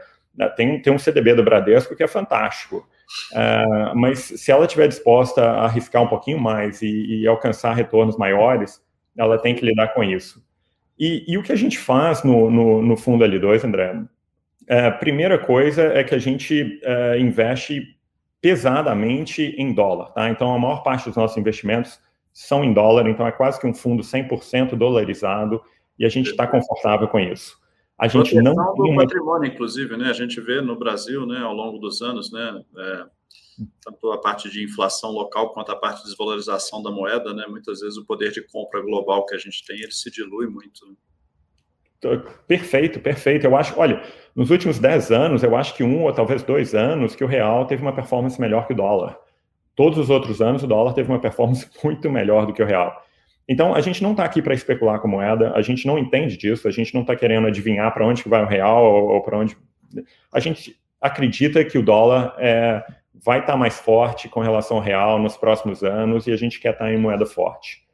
tem, 0.55 0.81
tem 0.81 0.93
um 0.93 0.99
CDB 0.99 1.33
do 1.33 1.43
Bradesco 1.43 1.95
que 1.95 2.03
é 2.03 2.07
fantástico. 2.07 2.87
Uh, 3.31 3.95
mas 3.95 4.19
se 4.19 4.51
ela 4.51 4.65
estiver 4.65 4.87
disposta 4.87 5.41
a 5.41 5.65
arriscar 5.65 6.03
um 6.03 6.07
pouquinho 6.07 6.39
mais 6.39 6.81
e, 6.81 7.21
e, 7.21 7.27
alcançar 7.27 7.73
retornos 7.73 8.17
maiores, 8.17 8.81
ela 9.17 9.37
tem 9.37 9.55
que 9.55 9.65
lidar 9.65 9.93
com 9.93 10.03
isso. 10.03 10.45
E, 10.99 11.23
e 11.27 11.37
o 11.37 11.43
que 11.43 11.51
a 11.51 11.55
gente 11.55 11.77
faz 11.77 12.23
no, 12.23 12.49
no, 12.49 12.81
no 12.81 12.97
fundo 12.97 13.23
L2, 13.23 13.63
André? 13.63 14.01
A 14.69 14.75
é, 14.75 14.91
primeira 14.91 15.37
coisa 15.37 15.83
é 15.83 16.03
que 16.03 16.15
a 16.15 16.19
gente 16.19 16.81
uh, 16.83 17.17
investe 17.19 17.95
pesadamente 18.41 19.55
em 19.57 19.73
dólar. 19.73 20.11
Tá? 20.11 20.29
Então, 20.29 20.53
a 20.53 20.59
maior 20.59 20.83
parte 20.83 21.05
dos 21.05 21.15
nossos 21.15 21.37
investimentos 21.37 21.99
são 22.33 22.63
em 22.63 22.73
dólar, 22.73 23.09
então 23.09 23.25
é 23.25 23.31
quase 23.31 23.59
que 23.59 23.65
um 23.65 23.73
fundo 23.73 24.03
100% 24.03 24.75
dolarizado 24.75 25.61
e 25.97 26.05
a 26.05 26.09
gente 26.09 26.29
está 26.29 26.45
confortável 26.45 27.07
com 27.07 27.19
isso. 27.19 27.57
A 27.97 28.07
gente 28.07 28.35
não 28.35 28.53
do 28.53 28.83
uma... 28.83 29.01
patrimônio, 29.01 29.51
inclusive, 29.51 29.97
né? 29.97 30.09
A 30.09 30.13
gente 30.13 30.39
vê 30.39 30.61
no 30.61 30.77
Brasil, 30.77 31.25
né, 31.25 31.39
ao 31.39 31.53
longo 31.53 31.79
dos 31.79 31.99
anos, 32.01 32.31
né, 32.31 32.61
é, 32.77 33.05
tanto 33.83 34.11
a 34.11 34.19
parte 34.19 34.49
de 34.49 34.63
inflação 34.63 35.11
local 35.11 35.53
quanto 35.53 35.71
a 35.71 35.75
parte 35.75 35.99
de 35.99 36.09
desvalorização 36.09 36.81
da 36.81 36.91
moeda, 36.91 37.33
né? 37.33 37.45
Muitas 37.47 37.79
vezes 37.79 37.97
o 37.97 38.05
poder 38.05 38.31
de 38.31 38.41
compra 38.41 38.81
global 38.81 39.25
que 39.25 39.35
a 39.35 39.37
gente 39.37 39.65
tem, 39.65 39.77
ele 39.77 39.91
se 39.91 40.11
dilui 40.11 40.47
muito. 40.47 40.97
Perfeito, 42.47 42.99
perfeito. 42.99 43.45
Eu 43.45 43.55
acho, 43.55 43.77
olha, 43.79 44.01
nos 44.35 44.51
últimos 44.51 44.77
10 44.77 45.11
anos, 45.11 45.43
eu 45.43 45.55
acho 45.55 45.75
que 45.75 45.83
um 45.83 46.03
ou 46.03 46.13
talvez 46.13 46.43
dois 46.43 46.75
anos 46.75 47.15
que 47.15 47.23
o 47.23 47.27
real 47.27 47.65
teve 47.65 47.81
uma 47.81 47.93
performance 47.93 48.39
melhor 48.39 48.67
que 48.67 48.73
o 48.73 48.75
dólar. 48.75 49.17
Todos 49.75 49.97
os 49.97 50.09
outros 50.09 50.41
anos, 50.41 50.63
o 50.63 50.67
dólar 50.67 50.93
teve 50.93 51.09
uma 51.09 51.19
performance 51.19 51.67
muito 51.83 52.09
melhor 52.09 52.45
do 52.45 52.53
que 52.53 52.61
o 52.61 52.65
real. 52.65 53.03
Então, 53.49 53.73
a 53.73 53.81
gente 53.81 54.03
não 54.03 54.11
está 54.11 54.25
aqui 54.25 54.41
para 54.41 54.53
especular 54.53 54.99
com 54.99 55.07
moeda, 55.07 55.53
a 55.55 55.61
gente 55.61 55.87
não 55.87 55.97
entende 55.97 56.37
disso, 56.37 56.67
a 56.67 56.71
gente 56.71 56.93
não 56.93 57.01
está 57.01 57.15
querendo 57.15 57.47
adivinhar 57.47 57.91
para 57.93 58.05
onde 58.05 58.21
que 58.21 58.29
vai 58.29 58.43
o 58.43 58.47
real 58.47 58.83
ou, 58.83 59.09
ou 59.13 59.21
para 59.21 59.37
onde. 59.37 59.57
A 60.31 60.39
gente 60.39 60.77
acredita 60.99 61.63
que 61.63 61.77
o 61.77 61.83
dólar 61.83 62.35
é, 62.37 62.83
vai 63.23 63.39
estar 63.39 63.53
tá 63.53 63.57
mais 63.57 63.79
forte 63.79 64.29
com 64.29 64.39
relação 64.39 64.77
ao 64.77 64.83
real 64.83 65.19
nos 65.19 65.37
próximos 65.37 65.83
anos 65.83 66.27
e 66.27 66.31
a 66.31 66.37
gente 66.37 66.59
quer 66.59 66.73
estar 66.73 66.85
tá 66.85 66.91
em 66.91 66.97
moeda 66.97 67.25
forte. 67.25 67.85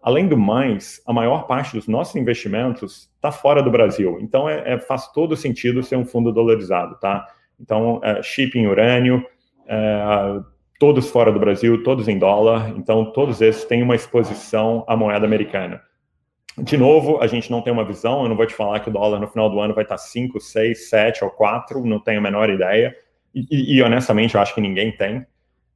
Além 0.00 0.26
do 0.26 0.36
mais, 0.36 1.00
a 1.06 1.12
maior 1.12 1.46
parte 1.46 1.74
dos 1.74 1.86
nossos 1.86 2.16
investimentos 2.16 3.08
está 3.14 3.30
fora 3.30 3.62
do 3.62 3.70
Brasil, 3.70 4.18
então 4.20 4.48
é, 4.48 4.74
é, 4.74 4.78
faz 4.78 5.06
todo 5.12 5.36
sentido 5.36 5.82
ser 5.82 5.96
um 5.96 6.04
fundo 6.04 6.32
dolarizado, 6.32 6.98
tá? 6.98 7.24
Então, 7.60 8.00
é, 8.02 8.20
shipping 8.20 8.66
urânio, 8.66 9.24
é, 9.68 10.40
todos 10.80 11.08
fora 11.08 11.30
do 11.30 11.38
Brasil, 11.38 11.84
todos 11.84 12.08
em 12.08 12.18
dólar, 12.18 12.70
então 12.76 13.12
todos 13.12 13.40
esses 13.40 13.64
têm 13.64 13.80
uma 13.84 13.94
exposição 13.94 14.84
à 14.88 14.96
moeda 14.96 15.24
americana. 15.24 15.80
De 16.58 16.76
novo, 16.76 17.20
a 17.22 17.28
gente 17.28 17.48
não 17.50 17.62
tem 17.62 17.72
uma 17.72 17.84
visão, 17.84 18.24
eu 18.24 18.28
não 18.28 18.36
vou 18.36 18.44
te 18.44 18.54
falar 18.54 18.80
que 18.80 18.90
o 18.90 18.92
dólar 18.92 19.20
no 19.20 19.28
final 19.28 19.48
do 19.48 19.60
ano 19.60 19.72
vai 19.72 19.84
estar 19.84 19.96
5, 19.96 20.40
6, 20.40 20.88
7 20.90 21.24
ou 21.24 21.30
4, 21.30 21.84
não 21.86 22.00
tenho 22.00 22.18
a 22.18 22.22
menor 22.22 22.50
ideia, 22.50 22.92
e, 23.34 23.76
e 23.76 23.82
honestamente 23.82 24.34
eu 24.34 24.40
acho 24.40 24.54
que 24.54 24.60
ninguém 24.60 24.92
tem. 24.92 25.26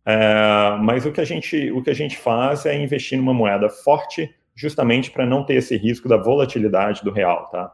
É, 0.06 0.76
mas 0.80 1.04
o 1.04 1.10
que, 1.10 1.20
a 1.20 1.24
gente, 1.24 1.72
o 1.72 1.82
que 1.82 1.90
a 1.90 1.94
gente 1.94 2.16
faz 2.16 2.64
é 2.64 2.80
investir 2.80 3.18
numa 3.18 3.34
moeda 3.34 3.68
forte, 3.68 4.32
justamente 4.54 5.10
para 5.10 5.26
não 5.26 5.44
ter 5.44 5.54
esse 5.54 5.76
risco 5.76 6.08
da 6.08 6.16
volatilidade 6.16 7.02
do 7.02 7.10
real, 7.10 7.50
tá? 7.50 7.72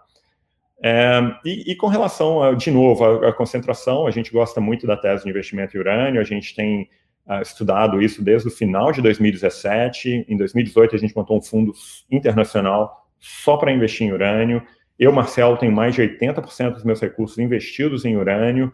É, 0.83 1.21
e, 1.45 1.73
e, 1.73 1.77
com 1.77 1.87
relação, 1.87 2.43
a, 2.43 2.55
de 2.55 2.71
novo, 2.71 3.05
à 3.05 3.33
concentração, 3.33 4.07
a 4.07 4.11
gente 4.11 4.33
gosta 4.33 4.61
muito 4.61 4.87
da 4.87 4.97
tese 4.97 5.25
de 5.25 5.31
investimento 5.31 5.77
em 5.77 5.81
urânio, 5.81 6.21
a 6.21 6.25
gente 6.25 6.57
tem 6.57 6.89
uh, 7.29 7.41
estudado 7.41 8.03
isso 8.03 8.25
desde 8.25 8.49
o 8.49 8.51
final 8.51 8.91
de 8.91 9.01
2017. 9.01 10.27
Em 10.29 10.37
2018, 10.37 10.97
a 10.97 10.99
gente 10.99 11.15
montou 11.15 11.37
um 11.37 11.43
fundo 11.43 11.73
internacional 12.11 13.07
só 13.21 13.57
para 13.57 13.71
investir 13.71 14.09
em 14.09 14.13
urânio. 14.13 14.61
Eu, 14.99 15.13
Marcelo, 15.13 15.57
tenho 15.57 15.71
mais 15.71 15.95
de 15.95 16.03
80% 16.03 16.73
dos 16.73 16.85
meus 16.85 17.01
recursos 17.01 17.39
investidos 17.39 18.05
em 18.05 18.17
urânio 18.17 18.73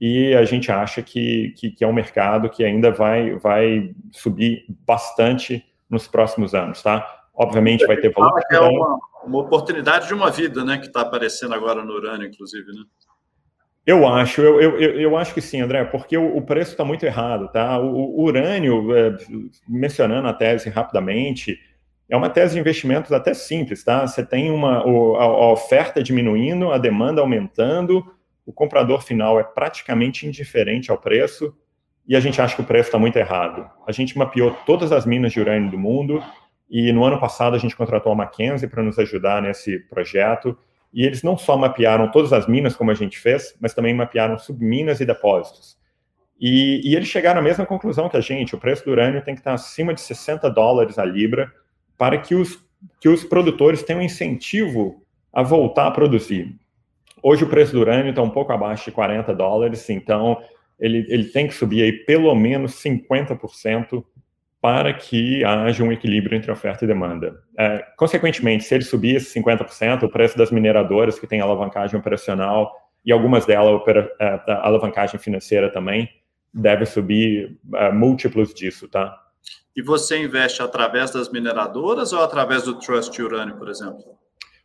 e 0.00 0.34
a 0.34 0.44
gente 0.44 0.72
acha 0.72 1.02
que, 1.02 1.52
que, 1.56 1.70
que, 1.70 1.84
é 1.84 1.86
um 1.86 1.92
mercado 1.92 2.48
que 2.48 2.64
ainda 2.64 2.90
vai, 2.90 3.36
vai 3.36 3.94
subir 4.10 4.64
bastante 4.86 5.62
nos 5.90 6.08
próximos 6.08 6.54
anos, 6.54 6.82
tá? 6.82 7.06
Obviamente 7.34 7.86
vai 7.86 7.98
ter 7.98 8.10
valor. 8.10 8.40
É 8.50 8.60
uma, 8.60 8.98
uma 9.24 9.38
oportunidade 9.40 10.08
de 10.08 10.14
uma 10.14 10.30
vida, 10.30 10.64
né, 10.64 10.78
que 10.78 10.86
está 10.86 11.02
aparecendo 11.02 11.54
agora 11.54 11.84
no 11.84 11.92
urânio, 11.92 12.26
inclusive, 12.26 12.66
né? 12.72 12.82
Eu 13.86 14.06
acho, 14.06 14.40
eu, 14.40 14.60
eu, 14.60 15.00
eu 15.00 15.16
acho 15.16 15.34
que 15.34 15.40
sim, 15.40 15.60
André, 15.60 15.84
porque 15.84 16.16
o, 16.16 16.36
o 16.36 16.42
preço 16.42 16.72
está 16.72 16.84
muito 16.84 17.04
errado, 17.04 17.48
tá? 17.48 17.78
O, 17.78 18.20
o 18.20 18.22
urânio, 18.22 18.94
é, 18.94 19.16
mencionando 19.68 20.28
a 20.28 20.32
tese 20.32 20.68
rapidamente, 20.70 21.58
é 22.08 22.16
uma 22.16 22.28
tese 22.28 22.54
de 22.54 22.60
investimentos 22.60 23.12
até 23.12 23.34
simples, 23.34 23.82
tá? 23.82 24.06
Você 24.06 24.24
tem 24.24 24.50
uma 24.50 24.78
a, 24.78 25.22
a 25.22 25.52
oferta 25.52 26.02
diminuindo, 26.02 26.70
a 26.70 26.78
demanda 26.78 27.20
aumentando, 27.20 28.04
o 28.50 28.52
comprador 28.52 29.00
final 29.00 29.38
é 29.38 29.44
praticamente 29.44 30.26
indiferente 30.26 30.90
ao 30.90 30.98
preço 30.98 31.54
e 32.06 32.16
a 32.16 32.20
gente 32.20 32.42
acha 32.42 32.56
que 32.56 32.60
o 32.60 32.64
preço 32.64 32.88
está 32.88 32.98
muito 32.98 33.16
errado. 33.16 33.70
A 33.86 33.92
gente 33.92 34.18
mapeou 34.18 34.50
todas 34.66 34.90
as 34.90 35.06
minas 35.06 35.32
de 35.32 35.40
urânio 35.40 35.70
do 35.70 35.78
mundo 35.78 36.20
e 36.68 36.92
no 36.92 37.04
ano 37.04 37.20
passado 37.20 37.54
a 37.54 37.58
gente 37.60 37.76
contratou 37.76 38.10
a 38.10 38.14
Mackenzie 38.16 38.66
para 38.66 38.82
nos 38.82 38.98
ajudar 38.98 39.40
nesse 39.40 39.78
projeto 39.78 40.58
e 40.92 41.06
eles 41.06 41.22
não 41.22 41.38
só 41.38 41.56
mapearam 41.56 42.10
todas 42.10 42.32
as 42.32 42.48
minas, 42.48 42.74
como 42.74 42.90
a 42.90 42.94
gente 42.94 43.20
fez, 43.20 43.56
mas 43.60 43.72
também 43.72 43.94
mapearam 43.94 44.36
subminas 44.36 44.98
e 44.98 45.06
depósitos. 45.06 45.78
E, 46.40 46.80
e, 46.82 46.96
eles 46.96 47.06
chegaram 47.06 47.38
à 47.38 47.44
mesma 47.44 47.64
conclusão 47.64 48.08
que 48.08 48.16
a 48.16 48.20
gente: 48.20 48.56
o 48.56 48.58
preço 48.58 48.84
do 48.84 48.90
urânio 48.90 49.22
tem 49.22 49.34
que 49.34 49.42
estar 49.42 49.54
acima 49.54 49.94
de 49.94 50.00
60 50.00 50.50
dólares 50.50 50.98
a 50.98 51.04
libra 51.04 51.52
para 51.96 52.18
que 52.18 52.34
os, 52.34 52.58
que 53.00 53.08
os 53.08 53.22
produtores 53.22 53.84
tenham 53.84 54.02
incentivo 54.02 55.04
a 55.32 55.40
voltar 55.40 55.86
a 55.86 55.90
produzir. 55.92 56.58
Hoje 57.22 57.44
o 57.44 57.48
preço 57.48 57.72
do 57.72 57.80
urânio 57.80 58.10
está 58.10 58.22
um 58.22 58.30
pouco 58.30 58.52
abaixo 58.52 58.86
de 58.86 58.92
40 58.92 59.34
dólares, 59.34 59.88
então 59.90 60.40
ele, 60.78 61.04
ele 61.08 61.24
tem 61.24 61.46
que 61.46 61.54
subir 61.54 61.82
aí 61.82 61.92
pelo 61.92 62.34
menos 62.34 62.72
50% 62.82 64.04
para 64.60 64.92
que 64.92 65.42
haja 65.44 65.82
um 65.82 65.90
equilíbrio 65.90 66.36
entre 66.36 66.50
oferta 66.50 66.84
e 66.84 66.88
demanda. 66.88 67.42
É, 67.58 67.84
consequentemente, 67.96 68.64
se 68.64 68.74
ele 68.74 68.84
subir 68.84 69.16
esses 69.16 69.32
50%, 69.34 70.02
o 70.02 70.08
preço 70.08 70.36
das 70.36 70.50
mineradoras, 70.50 71.18
que 71.18 71.26
tem 71.26 71.40
alavancagem 71.40 71.98
operacional, 71.98 72.74
e 73.04 73.10
algumas 73.10 73.46
delas 73.46 73.80
é, 74.20 74.40
alavancagem 74.60 75.18
financeira 75.18 75.72
também, 75.72 76.08
deve 76.52 76.84
subir 76.84 77.58
é, 77.74 77.90
múltiplos 77.90 78.52
disso, 78.52 78.86
tá? 78.88 79.16
E 79.74 79.80
você 79.80 80.22
investe 80.22 80.62
através 80.62 81.10
das 81.10 81.30
mineradoras 81.30 82.12
ou 82.12 82.22
através 82.22 82.64
do 82.64 82.78
Trust 82.78 83.20
Urânio, 83.22 83.56
por 83.56 83.68
exemplo? 83.68 84.19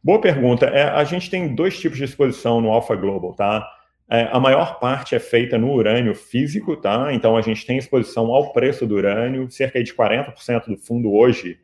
Boa 0.05 0.21
pergunta. 0.21 0.67
É, 0.67 0.83
a 0.83 1.03
gente 1.03 1.31
tem 1.31 1.55
dois 1.55 1.79
tipos 1.79 1.97
de 1.97 2.03
exposição 2.03 2.61
no 2.61 2.69
Alpha 2.69 2.95
Global, 2.95 3.33
tá? 3.33 3.67
É, 4.07 4.29
a 4.31 4.39
maior 4.39 4.79
parte 4.79 5.15
é 5.15 5.19
feita 5.19 5.57
no 5.57 5.73
urânio 5.73 6.13
físico, 6.13 6.77
tá? 6.77 7.11
Então 7.11 7.35
a 7.35 7.41
gente 7.41 7.65
tem 7.65 7.79
exposição 7.79 8.27
ao 8.27 8.53
preço 8.53 8.85
do 8.85 8.93
urânio, 8.93 9.49
cerca 9.49 9.83
de 9.83 9.91
40% 9.91 10.67
do 10.67 10.77
fundo 10.77 11.11
hoje 11.11 11.57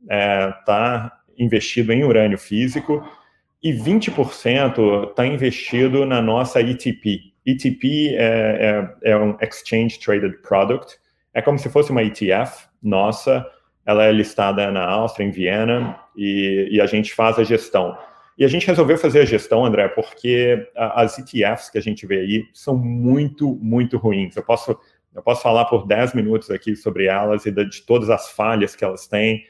está 0.00 0.16
é, 0.16 0.52
tá 0.64 1.20
investido 1.38 1.92
em 1.92 2.02
urânio 2.02 2.38
físico 2.38 3.06
e 3.62 3.74
20% 3.74 5.10
está 5.10 5.26
investido 5.26 6.06
na 6.06 6.22
nossa 6.22 6.62
ETP. 6.62 7.34
ETP 7.44 8.16
é, 8.16 8.88
é, 9.04 9.10
é, 9.10 9.16
um 9.18 9.36
Exchange 9.38 10.00
Traded 10.00 10.38
Product, 10.38 10.96
é 11.34 11.42
como 11.42 11.58
se 11.58 11.68
fosse 11.68 11.90
uma 11.90 12.02
ETF 12.02 12.68
nossa, 12.82 13.46
ela 13.84 14.04
é 14.04 14.12
listada 14.12 14.70
na 14.70 14.84
Áustria, 14.84 15.26
em 15.26 15.30
Viena, 15.30 15.98
e, 16.16 16.68
e 16.70 16.80
a 16.80 16.86
gente 16.86 17.14
faz 17.14 17.38
a 17.38 17.44
gestão. 17.44 17.96
E 18.38 18.44
a 18.44 18.48
gente 18.48 18.66
resolveu 18.66 18.96
fazer 18.96 19.20
a 19.20 19.24
gestão, 19.24 19.64
André, 19.64 19.88
porque 19.88 20.66
as 20.74 21.18
ETFs 21.18 21.70
que 21.70 21.78
a 21.78 21.82
gente 21.82 22.06
vê 22.06 22.20
aí 22.20 22.44
são 22.54 22.76
muito, 22.76 23.54
muito 23.60 23.98
ruins. 23.98 24.36
Eu 24.36 24.42
posso, 24.42 24.78
eu 25.14 25.22
posso 25.22 25.42
falar 25.42 25.66
por 25.66 25.86
10 25.86 26.14
minutos 26.14 26.50
aqui 26.50 26.74
sobre 26.74 27.06
elas 27.06 27.44
e 27.44 27.50
de 27.50 27.82
todas 27.82 28.08
as 28.08 28.30
falhas 28.30 28.74
que 28.74 28.84
elas 28.84 29.06
têm, 29.06 29.44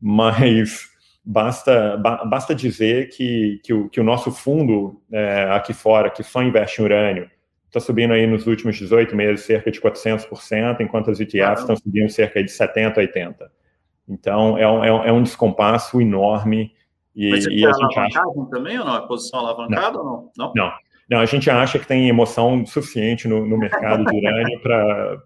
mas 0.00 0.88
basta, 1.24 1.96
basta 1.96 2.54
dizer 2.54 3.08
que, 3.10 3.60
que, 3.62 3.72
o, 3.72 3.88
que 3.88 4.00
o 4.00 4.04
nosso 4.04 4.32
fundo 4.32 5.00
é, 5.12 5.48
aqui 5.52 5.72
fora, 5.72 6.10
que 6.10 6.22
só 6.22 6.42
investe 6.42 6.80
em 6.80 6.84
urânio, 6.84 7.30
está 7.66 7.78
subindo 7.78 8.12
aí 8.12 8.26
nos 8.26 8.46
últimos 8.46 8.76
18 8.76 9.14
meses 9.14 9.44
cerca 9.44 9.70
de 9.70 9.80
400%, 9.80 10.80
enquanto 10.80 11.10
as 11.10 11.20
ETFs 11.20 11.60
estão 11.60 11.76
subindo 11.76 12.10
cerca 12.10 12.42
de 12.42 12.50
70%, 12.50 12.96
80%. 12.96 13.36
Então, 14.08 14.58
é 14.58 14.68
um, 14.68 14.84
é 15.04 15.12
um 15.12 15.22
descompasso 15.22 16.00
enorme 16.00 16.72
e, 17.14 17.30
Mas 17.30 17.46
e 17.46 17.64
a 17.64 17.72
gente 17.72 17.98
acha... 17.98 18.20
também 18.50 18.78
ou 18.78 18.84
não? 18.84 18.96
É 18.96 19.06
posição 19.06 19.40
alavancada 19.40 19.98
não. 19.98 20.04
ou 20.04 20.04
não? 20.04 20.30
Não? 20.36 20.52
Não. 20.54 20.72
Não, 21.10 21.20
a 21.20 21.26
gente 21.26 21.50
acha 21.50 21.78
que 21.78 21.86
tem 21.86 22.08
emoção 22.08 22.64
suficiente 22.64 23.28
no, 23.28 23.46
no 23.46 23.58
mercado 23.58 24.04
de 24.06 24.16
urânio 24.16 24.60
para. 24.60 25.22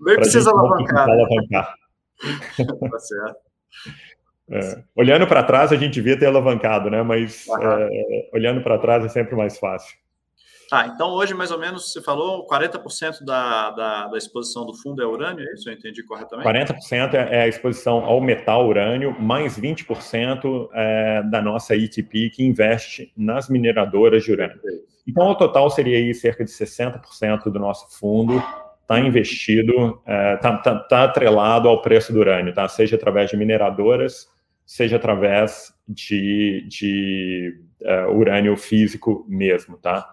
Nem 0.00 0.16
precisa 0.16 0.50
alavancar. 0.50 1.08
Alavancar. 1.10 1.74
tá 2.90 2.98
certo. 2.98 3.36
É, 4.50 4.82
olhando 4.96 5.26
para 5.26 5.42
trás, 5.42 5.72
a 5.72 5.76
gente 5.76 5.92
devia 5.92 6.18
ter 6.18 6.26
alavancado, 6.26 6.90
né? 6.90 7.02
Mas 7.02 7.46
é, 7.60 8.30
olhando 8.32 8.62
para 8.62 8.78
trás 8.78 9.04
é 9.04 9.08
sempre 9.08 9.36
mais 9.36 9.58
fácil. 9.58 9.94
Tá, 10.72 10.86
então 10.86 11.10
hoje, 11.10 11.34
mais 11.34 11.50
ou 11.50 11.58
menos, 11.58 11.92
você 11.92 12.00
falou 12.00 12.46
40% 12.46 13.26
da, 13.26 13.70
da, 13.72 14.06
da, 14.06 14.16
exposição 14.16 14.64
do 14.64 14.72
fundo 14.72 15.02
é 15.02 15.06
urânio, 15.06 15.46
é 15.46 15.52
isso? 15.52 15.68
Eu 15.68 15.74
entendi 15.74 16.02
corretamente? 16.02 16.48
40% 16.48 17.12
é, 17.12 17.40
é 17.40 17.42
a 17.42 17.46
exposição 17.46 18.02
ao 18.06 18.22
metal 18.22 18.66
urânio, 18.66 19.14
mais 19.20 19.60
20% 19.60 20.70
é 20.72 21.22
da 21.24 21.42
nossa 21.42 21.76
ITP, 21.76 22.30
que 22.30 22.42
investe 22.42 23.12
nas 23.14 23.50
mineradoras 23.50 24.24
de 24.24 24.32
urânio. 24.32 24.58
Então, 25.06 25.28
o 25.28 25.34
total 25.34 25.68
seria 25.68 25.98
aí 25.98 26.14
cerca 26.14 26.42
de 26.42 26.50
60% 26.50 27.50
do 27.50 27.58
nosso 27.58 27.94
fundo 27.98 28.42
está 28.80 28.98
investido, 28.98 30.00
está 30.00 30.10
é, 30.10 30.36
tá, 30.38 30.56
tá, 30.56 30.78
tá 30.78 31.04
atrelado 31.04 31.68
ao 31.68 31.82
preço 31.82 32.14
do 32.14 32.20
urânio, 32.20 32.54
tá? 32.54 32.66
seja 32.66 32.96
através 32.96 33.28
de 33.28 33.36
mineradoras, 33.36 34.26
seja 34.64 34.96
através 34.96 35.74
de, 35.86 36.64
de 36.66 37.60
uh, 37.82 38.10
urânio 38.10 38.56
físico 38.56 39.26
mesmo, 39.28 39.76
tá? 39.76 40.08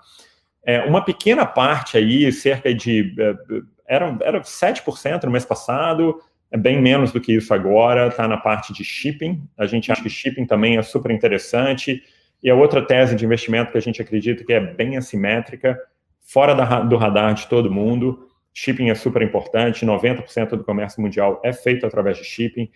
É, 0.70 0.82
uma 0.82 1.04
pequena 1.04 1.48
parte 1.48 1.98
aí, 1.98 2.32
cerca 2.32 2.72
de. 2.72 3.16
É, 3.18 3.96
era, 3.96 4.18
era 4.22 4.42
7% 4.42 5.24
no 5.24 5.32
mês 5.32 5.44
passado, 5.44 6.22
é 6.52 6.58
bem 6.58 6.80
menos 6.80 7.12
do 7.12 7.20
que 7.20 7.34
isso 7.34 7.52
agora, 7.56 8.10
está 8.10 8.28
na 8.28 8.38
parte 8.38 8.72
de 8.72 8.84
shipping. 8.84 9.42
A 9.58 9.66
gente 9.66 9.92
acha 9.92 10.04
que 10.04 10.10
shipping 10.10 10.46
também 10.46 10.78
é 10.78 10.84
super 10.84 11.10
interessante. 11.10 12.04
E 12.44 12.52
a 12.52 12.56
outra 12.56 12.86
tese 12.86 13.16
de 13.16 13.26
investimento 13.26 13.72
que 13.72 13.80
a 13.80 13.82
gente 13.82 14.00
acredita 14.00 14.46
que 14.46 14.54
é 14.54 14.60
bem 14.60 14.96
assimétrica, 14.96 15.76
fora 16.22 16.54
da, 16.54 16.82
do 16.82 16.98
radar 16.98 17.34
de 17.34 17.48
todo 17.48 17.72
mundo. 17.72 18.28
Shipping 18.54 18.92
é 18.92 18.96
super 18.96 19.24
importante, 19.24 19.84
90% 19.84 20.50
do 20.50 20.64
comércio 20.64 21.02
mundial 21.02 21.42
é 21.44 21.52
feito 21.52 21.84
através 21.84 22.16
de 22.16 22.26
shipping. 22.26 22.70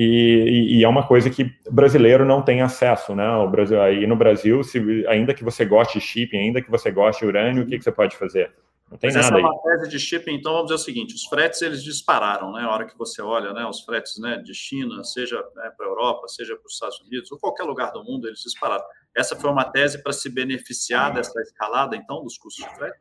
E, 0.00 0.78
e, 0.78 0.84
é 0.84 0.88
uma 0.88 1.04
coisa 1.04 1.28
que 1.28 1.52
brasileiro 1.68 2.24
não 2.24 2.40
tem 2.40 2.62
acesso, 2.62 3.16
né? 3.16 3.28
O 3.38 3.50
Brasil, 3.50 3.82
aí 3.82 4.06
no 4.06 4.14
Brasil, 4.14 4.62
se, 4.62 4.78
ainda 5.08 5.34
que 5.34 5.42
você 5.42 5.64
goste 5.64 5.98
de 5.98 6.04
shipping, 6.04 6.38
ainda 6.38 6.62
que 6.62 6.70
você 6.70 6.88
goste 6.92 7.22
de 7.22 7.28
urânio, 7.28 7.64
o 7.64 7.66
que, 7.66 7.76
que 7.76 7.82
você 7.82 7.90
pode 7.90 8.16
fazer? 8.16 8.54
Não 8.88 8.96
tem 8.96 9.08
Mas 9.08 9.16
nada 9.16 9.26
essa 9.26 9.36
aí. 9.36 9.42
matéria 9.42 9.88
de 9.88 9.98
shipping, 9.98 10.36
então 10.36 10.52
vamos 10.52 10.68
dizer 10.68 10.80
o 10.80 10.84
seguinte: 10.84 11.16
os 11.16 11.24
fretes 11.24 11.60
eles 11.62 11.82
dispararam, 11.82 12.52
né? 12.52 12.62
A 12.62 12.70
hora 12.70 12.84
que 12.84 12.96
você 12.96 13.20
olha, 13.20 13.52
né? 13.52 13.66
Os 13.66 13.80
fretes, 13.80 14.20
né? 14.20 14.36
De 14.36 14.54
China, 14.54 15.02
seja 15.02 15.36
né, 15.56 15.68
para 15.76 15.84
a 15.84 15.88
Europa, 15.88 16.28
seja 16.28 16.54
para 16.54 16.66
os 16.66 16.74
Estados 16.74 17.00
Unidos 17.00 17.32
ou 17.32 17.38
qualquer 17.40 17.64
lugar 17.64 17.90
do 17.90 18.04
mundo, 18.04 18.28
eles 18.28 18.38
dispararam. 18.38 18.84
Essa 19.16 19.34
foi 19.34 19.50
uma 19.50 19.64
tese 19.64 20.00
para 20.00 20.12
se 20.12 20.30
beneficiar 20.30 21.12
dessa 21.12 21.40
escalada, 21.40 21.96
então, 21.96 22.22
dos 22.22 22.38
custos 22.38 22.64
de 22.64 22.76
frete? 22.76 22.98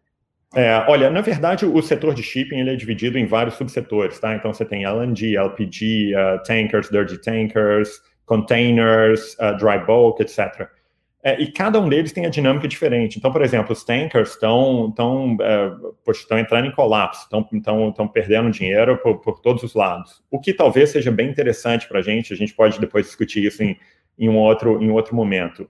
É, 0.56 0.86
olha, 0.88 1.10
na 1.10 1.22
verdade, 1.22 1.66
o 1.66 1.82
setor 1.82 2.14
de 2.14 2.24
shipping 2.24 2.60
ele 2.60 2.72
é 2.72 2.76
dividido 2.76 3.18
em 3.18 3.26
vários 3.26 3.56
subsetores, 3.56 4.20
tá? 4.20 4.34
Então 4.34 4.54
você 4.54 4.64
tem 4.64 4.86
LNG, 4.86 5.36
LPG, 5.36 6.14
uh, 6.16 6.42
tankers, 6.44 6.90
dirty 6.90 7.18
tankers, 7.22 8.02
containers, 8.26 9.36
uh, 9.40 9.58
dry 9.58 9.78
bulk, 9.86 10.22
etc. 10.22 10.70
É, 11.24 11.42
e 11.42 11.52
cada 11.52 11.78
um 11.80 11.90
deles 11.90 12.14
tem 12.14 12.26
a 12.26 12.30
dinâmica 12.30 12.68
diferente. 12.68 13.18
Então, 13.18 13.32
por 13.32 13.42
exemplo, 13.42 13.74
os 13.74 13.84
tankers 13.84 14.32
estão 14.32 14.88
estão 14.88 15.38
estão 16.08 16.40
entrando 16.40 16.68
em 16.68 16.72
colapso, 16.72 17.24
estão 17.24 17.46
estão 17.52 17.90
estão 17.90 18.08
perdendo 18.08 18.50
dinheiro 18.50 18.98
por, 19.00 19.18
por 19.20 19.42
todos 19.42 19.62
os 19.64 19.74
lados. 19.74 20.24
O 20.32 20.40
que 20.40 20.54
talvez 20.54 20.92
seja 20.92 21.12
bem 21.12 21.30
interessante 21.30 21.88
para 21.88 22.00
a 22.00 22.02
gente. 22.02 22.34
A 22.34 22.38
gente 22.38 22.54
pode 22.54 22.80
depois 22.80 23.08
discutir 23.08 23.44
isso 23.44 23.62
em, 23.62 23.78
em 24.18 24.30
um 24.30 24.38
outro 24.38 24.82
em 24.82 24.90
outro 24.92 25.14
momento. 25.14 25.70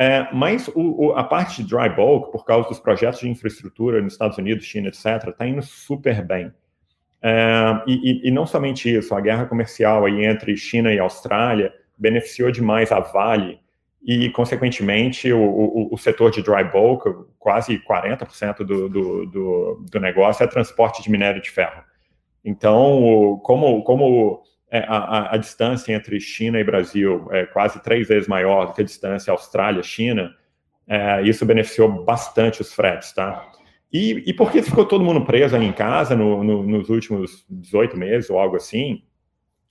É, 0.00 0.32
mas 0.32 0.68
o, 0.68 1.06
o, 1.06 1.12
a 1.16 1.24
parte 1.24 1.60
de 1.60 1.68
dry 1.68 1.88
bulk, 1.88 2.30
por 2.30 2.44
causa 2.44 2.68
dos 2.68 2.78
projetos 2.78 3.18
de 3.18 3.28
infraestrutura 3.28 4.00
nos 4.00 4.12
Estados 4.12 4.38
Unidos, 4.38 4.64
China, 4.64 4.86
etc., 4.86 5.28
está 5.28 5.44
indo 5.44 5.60
super 5.60 6.24
bem. 6.24 6.52
É, 7.20 7.82
e, 7.84 8.28
e, 8.28 8.30
não 8.30 8.46
somente 8.46 8.94
isso, 8.94 9.12
a 9.12 9.20
guerra 9.20 9.46
comercial 9.46 10.04
aí 10.04 10.24
entre 10.24 10.56
China 10.56 10.92
e 10.92 11.00
Austrália 11.00 11.74
beneficiou 11.98 12.52
demais 12.52 12.92
a 12.92 13.00
Vale 13.00 13.58
e, 14.00 14.30
consequentemente, 14.30 15.32
o, 15.32 15.40
o, 15.40 15.88
o 15.92 15.98
setor 15.98 16.30
de 16.30 16.42
dry 16.42 16.62
bulk, 16.62 17.12
quase 17.36 17.80
40% 17.80 18.58
do, 18.58 18.88
do, 18.88 19.26
do, 19.26 19.86
do 19.90 20.00
negócio 20.00 20.44
é 20.44 20.46
transporte 20.46 21.02
de 21.02 21.10
minério 21.10 21.42
de 21.42 21.50
ferro. 21.50 21.82
Então, 22.44 23.40
como, 23.42 23.82
como 23.82 24.44
é, 24.70 24.84
a, 24.86 25.34
a, 25.34 25.36
distância 25.36 25.92
entre 25.92 26.20
China 26.20 26.60
e 26.60 26.64
Brasil 26.64 27.26
é 27.30 27.46
quase 27.46 27.82
três 27.82 28.08
vezes 28.08 28.28
maior 28.28 28.66
do 28.66 28.74
que 28.74 28.82
a 28.82 28.84
distância 28.84 29.30
Austrália-China, 29.32 30.34
é, 30.86 31.22
isso 31.22 31.46
beneficiou 31.46 32.04
bastante 32.04 32.60
os 32.60 32.72
fretes, 32.72 33.12
tá? 33.12 33.46
E, 33.92 34.22
e 34.26 34.34
por 34.34 34.52
que 34.52 34.62
ficou 34.62 34.84
todo 34.84 35.04
mundo 35.04 35.24
preso 35.24 35.56
aí 35.56 35.64
em 35.64 35.72
casa 35.72 36.14
no, 36.14 36.44
no, 36.44 36.62
nos 36.62 36.90
últimos 36.90 37.46
18 37.48 37.96
meses 37.96 38.28
ou 38.28 38.38
algo 38.38 38.56
assim? 38.56 39.02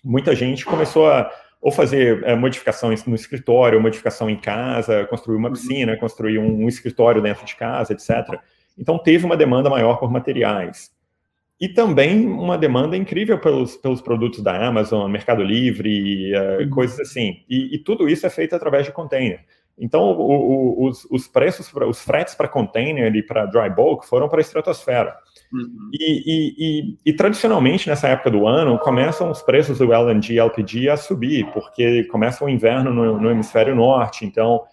Muita 0.03 0.35
gente 0.35 0.65
começou 0.65 1.09
a 1.09 1.29
ou 1.59 1.71
fazer 1.71 2.23
é, 2.23 2.35
modificações 2.35 3.03
no 3.05 3.15
escritório, 3.15 3.81
modificação 3.81 4.29
em 4.29 4.37
casa, 4.37 5.05
construir 5.07 5.37
uma 5.37 5.49
uhum. 5.49 5.53
piscina, 5.53 5.97
construir 5.97 6.37
um, 6.37 6.63
um 6.63 6.67
escritório 6.67 7.21
dentro 7.21 7.45
de 7.45 7.55
casa, 7.55 7.93
etc. 7.93 8.39
Então 8.77 8.97
teve 8.97 9.25
uma 9.25 9.35
demanda 9.35 9.69
maior 9.69 9.97
por 9.97 10.11
materiais. 10.11 10.91
E 11.59 11.67
também 11.67 12.27
uma 12.27 12.57
demanda 12.57 12.95
incrível 12.95 13.39
pelos, 13.39 13.75
pelos 13.77 13.99
produtos 13.99 14.43
da 14.43 14.67
Amazon, 14.67 15.09
Mercado 15.09 15.41
Livre, 15.43 16.31
uh, 16.35 16.69
coisas 16.69 16.99
assim. 16.99 17.43
E, 17.49 17.75
e, 17.75 17.79
tudo 17.79 18.07
isso 18.07 18.27
é 18.27 18.29
feito 18.29 18.55
através 18.55 18.85
de 18.85 18.91
container. 18.91 19.43
Então, 19.79 20.11
o, 20.11 20.83
o, 20.83 20.87
os, 20.87 21.05
os, 21.09 21.27
preços, 21.27 21.71
os 21.73 22.01
fretes 22.01 22.35
para 22.35 22.47
container 22.47 23.15
e 23.15 23.23
para 23.23 23.45
dry 23.45 23.69
bulk 23.69 24.07
foram 24.07 24.29
para 24.29 24.39
a 24.39 24.41
estratosfera. 24.41 25.15
Uhum. 25.51 25.89
E, 25.93 26.57
e, 26.57 26.97
e, 27.05 27.13
tradicionalmente, 27.13 27.87
nessa 27.87 28.07
época 28.07 28.29
do 28.29 28.47
ano, 28.47 28.77
começam 28.79 29.31
os 29.31 29.41
preços 29.41 29.79
do 29.79 29.93
LNG 29.93 30.33
e 30.33 30.39
LPG 30.39 30.89
a 30.89 30.97
subir, 30.97 31.45
porque 31.53 32.03
começa 32.05 32.43
o 32.43 32.49
inverno 32.49 32.93
no, 32.93 33.19
no 33.19 33.31
hemisfério 33.31 33.75
norte, 33.75 34.25
então 34.25 34.63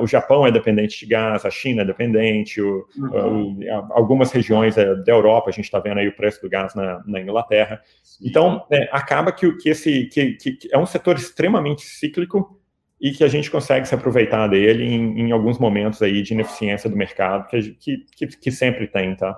o 0.00 0.06
Japão 0.06 0.46
é 0.46 0.52
dependente 0.52 1.00
de 1.00 1.06
gás, 1.06 1.44
a 1.44 1.50
China 1.50 1.82
é 1.82 1.84
dependente, 1.84 2.60
o, 2.60 2.86
uhum. 2.96 3.58
uh, 3.60 3.92
algumas 3.92 4.30
regiões 4.30 4.76
uh, 4.76 5.02
da 5.04 5.12
Europa, 5.12 5.50
a 5.50 5.52
gente 5.52 5.64
está 5.64 5.80
vendo 5.80 5.98
aí 5.98 6.08
o 6.08 6.14
preço 6.14 6.40
do 6.40 6.48
gás 6.48 6.74
na, 6.74 7.02
na 7.06 7.20
Inglaterra. 7.20 7.82
Então, 8.20 8.64
é, 8.70 8.88
acaba 8.92 9.32
que, 9.32 9.50
que 9.56 9.68
esse 9.68 10.06
que, 10.06 10.32
que, 10.34 10.58
é 10.70 10.78
um 10.78 10.86
setor 10.86 11.16
extremamente 11.16 11.82
cíclico 11.82 12.60
e 13.00 13.10
que 13.10 13.24
a 13.24 13.28
gente 13.28 13.50
consegue 13.50 13.86
se 13.86 13.94
aproveitar 13.94 14.46
dele 14.46 14.84
em, 14.84 15.20
em 15.20 15.32
alguns 15.32 15.58
momentos 15.58 16.00
aí 16.00 16.22
de 16.22 16.32
ineficiência 16.32 16.88
do 16.88 16.96
mercado, 16.96 17.48
que, 17.48 18.06
que, 18.16 18.26
que 18.28 18.50
sempre 18.52 18.86
tem, 18.86 19.16
tá? 19.16 19.36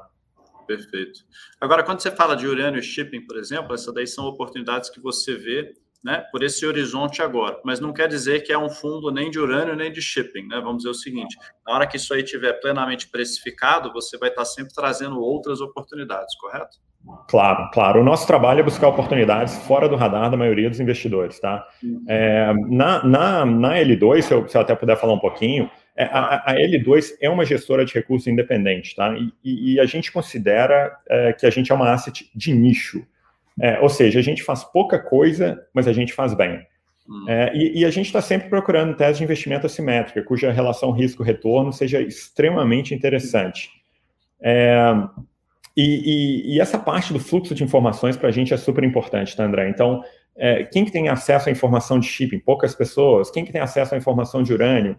Perfeito. 0.67 1.21
Agora, 1.61 1.83
quando 1.83 2.01
você 2.01 2.11
fala 2.11 2.37
de 2.37 2.47
urânio 2.47 2.83
shipping, 2.83 3.27
por 3.27 3.39
exemplo, 3.39 3.75
essas 3.75 3.93
daí 3.95 4.07
são 4.07 4.27
oportunidades 4.27 4.91
que 4.91 5.01
você 5.01 5.35
vê 5.35 5.73
né, 6.05 6.23
por 6.31 6.43
esse 6.43 6.67
horizonte 6.67 7.23
agora. 7.23 7.59
Mas 7.65 7.81
não 7.81 7.93
quer 7.93 8.07
dizer 8.07 8.43
que 8.43 8.53
é 8.53 8.59
um 8.59 8.69
fundo 8.69 9.11
nem 9.11 9.31
de 9.31 9.39
urânio 9.39 9.75
nem 9.75 9.91
de 9.91 10.03
shipping. 10.03 10.47
Né? 10.47 10.61
Vamos 10.61 10.79
dizer 10.79 10.91
o 10.91 10.95
seguinte: 10.95 11.37
na 11.67 11.75
hora 11.75 11.87
que 11.87 11.97
isso 11.97 12.13
aí 12.13 12.23
estiver 12.23 12.53
plenamente 12.61 13.09
precificado, 13.09 13.93
você 13.93 14.19
vai 14.19 14.29
estar 14.29 14.45
sempre 14.45 14.75
trazendo 14.75 15.19
outras 15.19 15.61
oportunidades, 15.63 16.37
correto? 16.37 16.77
Claro, 17.29 17.71
claro. 17.71 18.01
O 18.01 18.05
nosso 18.05 18.27
trabalho 18.27 18.61
é 18.61 18.63
buscar 18.63 18.89
oportunidades 18.89 19.57
fora 19.67 19.89
do 19.89 19.97
radar 19.97 20.31
da 20.31 20.37
maioria 20.37 20.71
dos 20.71 20.81
investidores, 20.81 21.39
tá? 21.39 21.67
Uhum. 21.83 22.03
É, 22.09 22.55
na, 22.69 23.05
na, 23.05 23.45
na 23.45 23.75
L2, 23.77 24.23
se 24.23 24.33
eu, 24.33 24.49
se 24.49 24.57
eu 24.57 24.61
até 24.63 24.75
puder 24.75 24.97
falar 24.97 25.13
um 25.13 25.19
pouquinho, 25.19 25.71
é, 25.97 26.05
a, 26.05 26.51
a, 26.51 26.55
L2 26.55 27.13
é 27.21 27.29
uma 27.29 27.45
gestora 27.45 27.85
de 27.85 27.93
recursos 27.93 28.27
independente, 28.27 28.97
tá? 28.97 29.15
E, 29.17 29.33
e, 29.45 29.75
e 29.75 29.81
a 29.81 29.85
gente 29.85 30.11
considera 30.11 30.97
é, 31.09 31.33
que 31.35 31.45
a 31.45 31.51
gente 31.51 31.71
é 31.71 31.75
uma 31.75 31.93
asset 31.93 32.31
de 32.35 32.55
nicho. 32.55 33.07
É, 33.61 33.79
ou 33.81 33.89
seja, 33.89 34.19
a 34.19 34.23
gente 34.23 34.43
faz 34.43 34.65
pouca 34.65 34.99
coisa, 34.99 35.61
mas 35.73 35.87
a 35.87 35.93
gente 35.93 36.13
faz 36.13 36.35
bem. 36.35 36.67
Hum. 37.09 37.25
É, 37.29 37.53
e, 37.55 37.81
e, 37.81 37.85
a 37.85 37.91
gente 37.91 38.07
está 38.07 38.21
sempre 38.21 38.49
procurando 38.49 38.97
tese 38.97 39.19
de 39.19 39.25
investimento 39.25 39.67
assimétrica, 39.67 40.23
cuja 40.23 40.51
relação 40.51 40.91
risco-retorno 40.91 41.73
seja 41.73 42.01
extremamente 42.01 42.95
interessante. 42.95 43.71
É, 44.41 44.93
e, 45.77 45.83
e, 45.83 46.55
e, 46.55 46.61
essa 46.61 46.79
parte 46.79 47.13
do 47.13 47.19
fluxo 47.19 47.55
de 47.55 47.63
informações 47.63 48.17
para 48.17 48.29
a 48.29 48.33
gente 48.33 48.55
é 48.55 48.57
super 48.57 48.83
importante, 48.85 49.37
tá, 49.37 49.45
André? 49.45 49.69
Então, 49.69 50.03
é, 50.37 50.65
quem 50.65 50.85
que 50.85 50.91
tem 50.91 51.09
acesso 51.09 51.49
à 51.49 51.53
informação 51.53 51.99
de 51.99 52.07
shipping? 52.07 52.39
Poucas 52.39 52.75
pessoas. 52.75 53.31
Quem 53.31 53.45
que 53.45 53.53
tem 53.53 53.61
acesso 53.61 53.95
à 53.95 53.99
informação 53.99 54.43
de 54.43 54.53
urânio? 54.53 54.97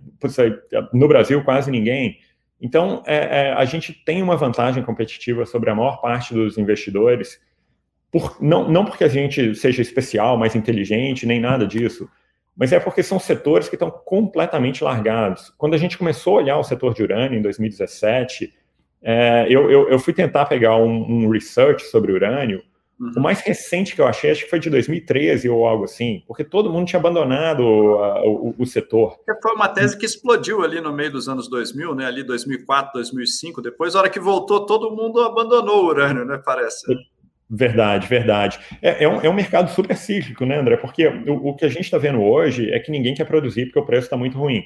no 0.94 1.08
Brasil, 1.08 1.44
quase 1.44 1.72
ninguém. 1.72 2.20
Então, 2.62 3.04
é, 3.06 3.16
é, 3.48 3.54
a 3.54 3.66
gente 3.66 3.94
tem 4.06 4.22
uma 4.22 4.38
vantagem 4.38 4.84
competitiva 4.84 5.46
sobre 5.46 5.70
a 5.70 5.76
maior 5.76 6.00
parte 6.02 6.34
dos 6.34 6.58
investidores 6.58 7.40
por, 8.16 8.38
não, 8.42 8.72
não 8.72 8.86
porque 8.86 9.04
a 9.04 9.10
gente 9.10 9.54
seja 9.56 9.82
especial, 9.82 10.38
mais 10.38 10.56
inteligente, 10.56 11.26
nem 11.26 11.38
nada 11.38 11.68
disso, 11.68 12.10
mas 12.56 12.72
é 12.72 12.80
porque 12.80 13.04
são 13.04 13.20
setores 13.20 13.68
que 13.68 13.76
estão 13.76 13.92
completamente 13.92 14.82
largados. 14.82 15.54
Quando 15.58 15.74
a 15.74 15.78
gente 15.78 15.98
começou 15.98 16.38
a 16.38 16.42
olhar 16.42 16.58
o 16.58 16.64
setor 16.64 16.94
de 16.94 17.04
urânio 17.04 17.38
em 17.38 17.42
2017, 17.42 18.54
é, 19.04 19.48
eu, 19.50 19.70
eu, 19.70 19.90
eu, 19.90 20.00
fui 20.00 20.14
tentar 20.14 20.46
pegar 20.46 20.78
um, 20.78 21.26
um 21.26 21.30
research 21.30 21.84
sobre 21.88 22.14
urânio. 22.14 22.64
Uhum. 22.98 23.12
O 23.18 23.20
mais 23.20 23.42
recente 23.42 23.94
que 23.94 24.00
eu 24.00 24.08
achei, 24.08 24.32
acho 24.32 24.46
que 24.46 24.50
foi 24.50 24.60
de 24.62 24.70
2013 24.70 25.50
ou 25.50 25.68
algo 25.68 25.84
assim, 25.84 26.24
porque 26.26 26.46
todo 26.46 26.72
mundo 26.72 26.88
tinha 26.88 27.02
abandonado 27.02 27.60
o, 27.60 28.52
o, 28.52 28.56
o 28.60 28.66
setor. 28.66 29.18
Foi 29.44 29.52
uma 29.54 29.68
tese 29.68 29.98
que 29.98 30.06
explodiu 30.06 30.64
ali 30.64 30.80
no 30.80 30.94
meio 30.94 31.12
dos 31.12 31.28
anos 31.28 31.50
2000, 31.50 31.94
né? 31.94 32.06
Ali 32.06 32.24
2004, 32.24 32.94
2005. 32.94 33.62
Depois, 33.62 33.94
na 33.94 34.00
hora 34.00 34.10
que 34.10 34.22
voltou, 34.22 34.66
todo 34.66 34.96
mundo 34.96 35.20
abandonou 35.20 35.84
o 35.84 35.88
urânio, 35.88 36.24
né? 36.24 36.42
Parece. 36.44 36.86
Verdade, 37.50 38.08
verdade. 38.08 38.60
É, 38.82 39.04
é, 39.04 39.08
um, 39.08 39.22
é 39.22 39.30
um 39.30 39.34
mercado 39.34 39.70
super 39.70 39.96
cíclico, 39.96 40.46
né, 40.46 40.58
André? 40.58 40.78
Porque 40.78 41.08
o, 41.08 41.50
o 41.50 41.56
que 41.56 41.66
a 41.66 41.70
gente 41.70 41.84
está 41.84 41.98
vendo 41.98 42.22
hoje 42.22 42.72
é 42.72 42.80
que 42.80 42.92
ninguém 42.92 43.14
quer 43.14 43.26
produzir 43.26 43.66
porque 43.66 43.80
o 43.80 43.86
preço 43.86 44.08
está 44.08 44.18
muito 44.18 44.38
ruim. 44.38 44.64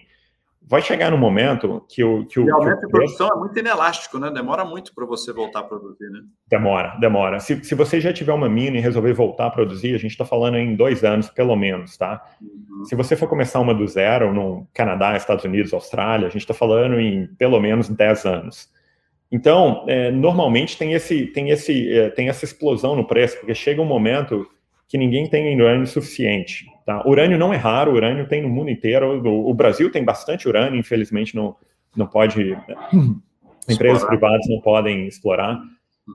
Vai 0.70 0.84
chegar 0.84 1.10
no 1.10 1.18
momento 1.18 1.84
que 1.90 2.04
o. 2.04 2.26
Que 2.28 2.40
o 2.40 2.46
e 2.46 2.52
aumento 2.52 2.82
de 2.82 2.88
produção 2.90 3.28
é 3.28 3.36
muito 3.36 3.58
inelástico, 3.58 4.20
né? 4.20 4.30
Demora 4.30 4.64
muito 4.64 4.94
para 4.94 5.04
você 5.04 5.34
voltar 5.34 5.62
a 5.62 5.64
produzir, 5.64 6.08
né? 6.12 6.20
Demora, 6.48 6.96
demora. 7.00 7.40
Se, 7.40 7.64
se 7.64 7.74
você 7.74 8.00
já 8.00 8.14
tiver 8.14 8.34
uma 8.34 8.48
mina 8.48 8.78
e 8.78 8.80
resolver 8.80 9.14
voltar 9.14 9.48
a 9.48 9.50
produzir, 9.50 9.96
a 9.96 9.98
gente 9.98 10.12
está 10.12 10.24
falando 10.24 10.58
em 10.58 10.76
dois 10.76 11.04
anos, 11.04 11.28
pelo 11.28 11.56
menos, 11.56 11.98
tá? 11.98 12.24
Uhum. 12.40 12.86
Se 12.86 12.96
você 12.96 13.16
for 13.16 13.28
começar 13.28 13.60
uma 13.60 13.74
do 13.74 13.88
zero 13.88 14.32
no 14.32 14.68
Canadá, 14.72 15.18
Estados 15.18 15.44
Unidos, 15.44 15.74
Austrália, 15.74 16.28
a 16.28 16.30
gente 16.30 16.42
está 16.42 16.54
falando 16.54 17.00
em 17.00 17.26
pelo 17.36 17.60
menos 17.60 17.90
10 17.90 18.26
anos. 18.26 18.70
Então, 19.32 19.86
é, 19.88 20.10
normalmente 20.10 20.78
tem, 20.78 20.94
esse, 20.94 21.28
tem, 21.28 21.50
esse, 21.52 21.92
é, 21.92 22.10
tem 22.10 22.30
essa 22.30 22.46
explosão 22.46 22.96
no 22.96 23.06
preço, 23.06 23.38
porque 23.38 23.54
chega 23.54 23.82
um 23.82 23.86
momento 23.86 24.48
que 24.88 24.98
ninguém 24.98 25.28
tem 25.28 25.56
urânio 25.56 25.86
suficiente. 25.86 26.66
Tá? 26.84 27.08
Urânio 27.08 27.38
não 27.38 27.54
é 27.54 27.58
raro, 27.58 27.94
urânio 27.94 28.28
tem 28.28 28.42
no 28.42 28.50
mundo 28.50 28.72
inteiro. 28.72 29.24
O, 29.24 29.52
o 29.52 29.54
Brasil 29.54 29.92
tem 29.92 30.04
bastante 30.04 30.48
urânio, 30.48 30.80
infelizmente 30.80 31.36
não, 31.36 31.56
não 31.96 32.08
pode. 32.08 32.58
Empresas 33.70 34.04
privadas 34.04 34.48
não 34.50 34.60
podem 34.62 35.06
explorar, 35.06 35.62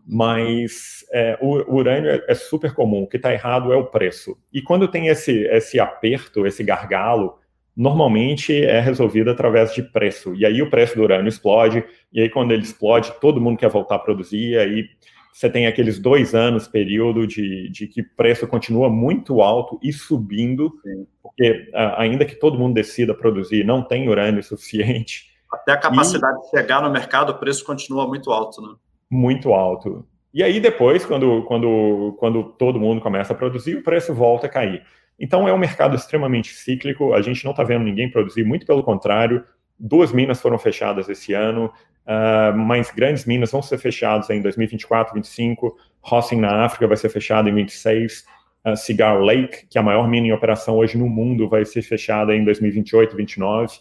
mas 0.05 1.05
é, 1.12 1.38
o, 1.40 1.72
o, 1.72 1.77
urânio 1.77 2.11
é, 2.11 2.24
é 2.29 2.35
super 2.35 2.74
comum. 2.74 3.05
O 3.05 3.07
que 3.07 3.16
está 3.16 3.33
errado 3.33 3.72
é 3.72 3.77
o 3.77 3.87
preço. 3.87 4.37
E 4.53 4.61
quando 4.61 4.88
tem 4.88 5.07
esse, 5.07 5.44
esse 5.46 5.79
aperto, 5.79 6.44
esse 6.44 6.64
gargalo, 6.64 7.38
normalmente 7.77 8.65
é 8.65 8.81
resolvido 8.81 9.31
através 9.31 9.75
de 9.75 9.83
preço. 9.83 10.35
E 10.35 10.47
aí 10.47 10.63
o 10.63 10.71
preço 10.71 10.95
do 10.95 11.03
urânio 11.03 11.29
explode, 11.29 11.85
e 12.13 12.21
aí 12.21 12.29
quando 12.29 12.53
ele 12.53 12.63
explode, 12.63 13.13
todo 13.21 13.41
mundo 13.41 13.59
quer 13.59 13.69
voltar 13.69 13.97
a 13.97 13.99
produzir, 13.99 14.51
e 14.51 14.57
aí 14.57 14.89
você 15.33 15.51
tem 15.51 15.67
aqueles 15.67 15.99
dois 15.99 16.33
anos 16.33 16.69
período 16.69 17.27
de, 17.27 17.69
de 17.69 17.89
que 17.89 18.03
o 18.03 18.11
preço 18.17 18.47
continua 18.47 18.89
muito 18.89 19.43
alto 19.43 19.81
e 19.83 19.93
subindo, 19.93 20.73
Sim. 20.85 21.07
porque 21.21 21.69
ainda 21.97 22.25
que 22.25 22.37
todo 22.37 22.57
mundo 22.57 22.75
decida 22.75 23.13
produzir, 23.13 23.65
não 23.65 23.83
tem 23.83 24.09
urânio 24.09 24.43
suficiente. 24.45 25.35
Até 25.53 25.73
a 25.73 25.77
capacidade 25.77 26.39
e... 26.39 26.43
de 26.43 26.51
chegar 26.51 26.81
no 26.81 26.91
mercado, 26.91 27.31
o 27.31 27.39
preço 27.39 27.65
continua 27.65 28.07
muito 28.07 28.31
alto, 28.31 28.63
né? 28.63 28.75
Muito 29.11 29.53
alto. 29.53 30.07
E 30.33 30.43
aí 30.43 30.61
depois, 30.61 31.05
quando, 31.05 31.43
quando, 31.45 32.17
quando 32.19 32.45
todo 32.45 32.79
mundo 32.79 33.01
começa 33.01 33.33
a 33.33 33.37
produzir, 33.37 33.77
o 33.77 33.83
preço 33.83 34.15
volta 34.15 34.47
a 34.47 34.51
cair. 34.51 34.85
Então 35.18 35.46
é 35.48 35.53
um 35.53 35.59
mercado 35.59 35.94
extremamente 35.94 36.55
cíclico, 36.55 37.14
a 37.14 37.22
gente 37.22 37.44
não 37.44 37.53
está 37.53 37.62
vendo 37.62 37.85
ninguém 37.85 38.11
produzir, 38.11 38.44
muito 38.44 38.66
pelo 38.66 38.83
contrário, 38.83 39.44
duas 39.79 40.12
minas 40.12 40.40
foram 40.40 40.59
fechadas 40.59 41.09
esse 41.09 41.33
ano, 41.33 41.66
uh, 42.07 42.57
mas 42.57 42.90
grandes 42.90 43.24
minas 43.24 43.50
vão 43.50 43.62
ser 43.62 43.79
fechadas 43.79 44.31
em 44.31 44.40
2024, 44.40 45.14
2025, 45.14 45.77
Rossing 46.00 46.40
na 46.40 46.64
África 46.64 46.87
vai 46.87 46.96
ser 46.96 47.09
fechada 47.09 47.48
em 47.48 47.55
26, 47.55 48.24
uh, 48.66 48.77
Cigar 48.77 49.20
Lake, 49.20 49.66
que 49.68 49.79
é 49.79 49.81
a 49.81 49.85
maior 49.85 50.09
mina 50.09 50.27
em 50.27 50.33
operação 50.33 50.77
hoje 50.77 50.98
no 50.98 51.09
mundo, 51.09 51.48
vai 51.48 51.64
ser 51.64 51.83
fechada 51.83 52.35
em 52.35 52.44
2028, 52.44 53.11
2029. 53.11 53.79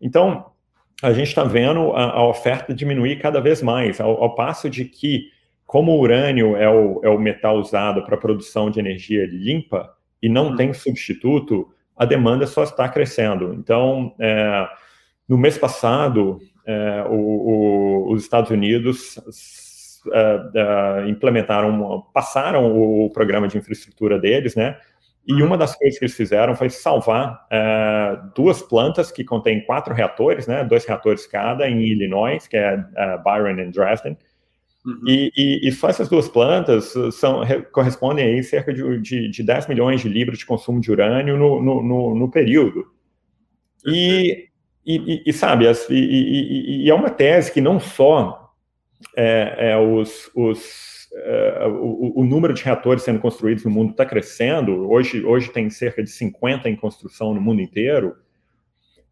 Então, 0.00 0.52
a 1.02 1.12
gente 1.12 1.28
está 1.28 1.44
vendo 1.44 1.92
a, 1.92 2.12
a, 2.12 2.26
oferta 2.26 2.74
diminuir 2.74 3.20
cada 3.20 3.40
vez 3.40 3.62
mais, 3.62 4.00
ao, 4.00 4.22
ao 4.22 4.34
passo 4.34 4.68
de 4.68 4.84
que, 4.84 5.30
como 5.64 5.92
o 5.92 6.00
urânio 6.00 6.56
é 6.56 6.68
o, 6.68 7.00
é 7.04 7.08
o 7.08 7.18
metal 7.18 7.56
usado 7.56 8.04
para 8.04 8.16
produção 8.16 8.70
de 8.70 8.80
energia 8.80 9.26
limpa, 9.26 9.94
e 10.22 10.28
não 10.28 10.48
uhum. 10.48 10.56
tem 10.56 10.72
substituto, 10.72 11.68
a 11.96 12.04
demanda 12.04 12.46
só 12.46 12.62
está 12.62 12.88
crescendo. 12.88 13.54
Então, 13.54 14.14
é, 14.18 14.68
no 15.28 15.36
mês 15.36 15.58
passado, 15.58 16.38
é, 16.66 17.04
o, 17.08 17.14
o, 17.14 18.12
os 18.12 18.22
Estados 18.22 18.50
Unidos 18.50 19.18
é, 20.12 20.40
é 20.54 21.08
implementaram, 21.08 22.04
passaram 22.12 22.72
o 22.72 23.10
programa 23.10 23.48
de 23.48 23.58
infraestrutura 23.58 24.18
deles, 24.18 24.54
né? 24.54 24.76
E 25.26 25.34
uhum. 25.34 25.48
uma 25.48 25.58
das 25.58 25.76
coisas 25.76 25.98
que 25.98 26.06
eles 26.06 26.16
fizeram 26.16 26.56
foi 26.56 26.70
salvar 26.70 27.46
é, 27.50 28.18
duas 28.34 28.62
plantas 28.62 29.12
que 29.12 29.24
contêm 29.24 29.64
quatro 29.64 29.92
reatores, 29.92 30.46
né? 30.46 30.64
Dois 30.64 30.86
reatores 30.86 31.26
cada 31.26 31.68
em 31.68 31.82
Illinois, 31.82 32.46
que 32.46 32.56
é, 32.56 32.82
é 32.96 33.18
Byron 33.18 33.58
e 33.58 33.70
Dresden. 33.70 34.16
Uhum. 34.88 35.02
E, 35.06 35.30
e, 35.36 35.68
e, 35.68 35.72
só 35.72 35.88
essas 35.88 36.08
duas 36.08 36.28
plantas 36.28 36.94
são, 37.12 37.42
correspondem 37.72 38.24
aí 38.24 38.42
cerca 38.42 38.72
de, 38.72 39.00
de, 39.00 39.28
de 39.28 39.42
10 39.42 39.66
milhões 39.66 40.00
de 40.00 40.08
libras 40.08 40.38
de 40.38 40.46
consumo 40.46 40.80
de 40.80 40.90
urânio 40.90 41.36
no, 41.36 41.62
no, 41.62 41.82
no, 41.82 42.14
no 42.14 42.30
período. 42.30 42.86
E, 43.84 44.48
e, 44.86 45.22
e, 45.26 45.32
sabe, 45.32 45.68
as, 45.68 45.86
e, 45.90 46.88
é 46.88 46.94
uma 46.94 47.10
tese 47.10 47.52
que 47.52 47.60
não 47.60 47.78
só 47.78 48.54
é, 49.14 49.72
é 49.72 49.76
os, 49.76 50.30
os, 50.34 51.08
é, 51.12 51.66
o, 51.66 52.20
o, 52.20 52.24
número 52.24 52.54
de 52.54 52.64
reatores 52.64 53.02
sendo 53.02 53.20
construídos 53.20 53.64
no 53.64 53.70
mundo 53.70 53.90
está 53.90 54.06
crescendo, 54.06 54.90
hoje, 54.90 55.22
hoje 55.22 55.50
tem 55.50 55.68
cerca 55.68 56.02
de 56.02 56.10
50 56.10 56.68
em 56.68 56.76
construção 56.76 57.34
no 57.34 57.40
mundo 57.40 57.60
inteiro, 57.60 58.16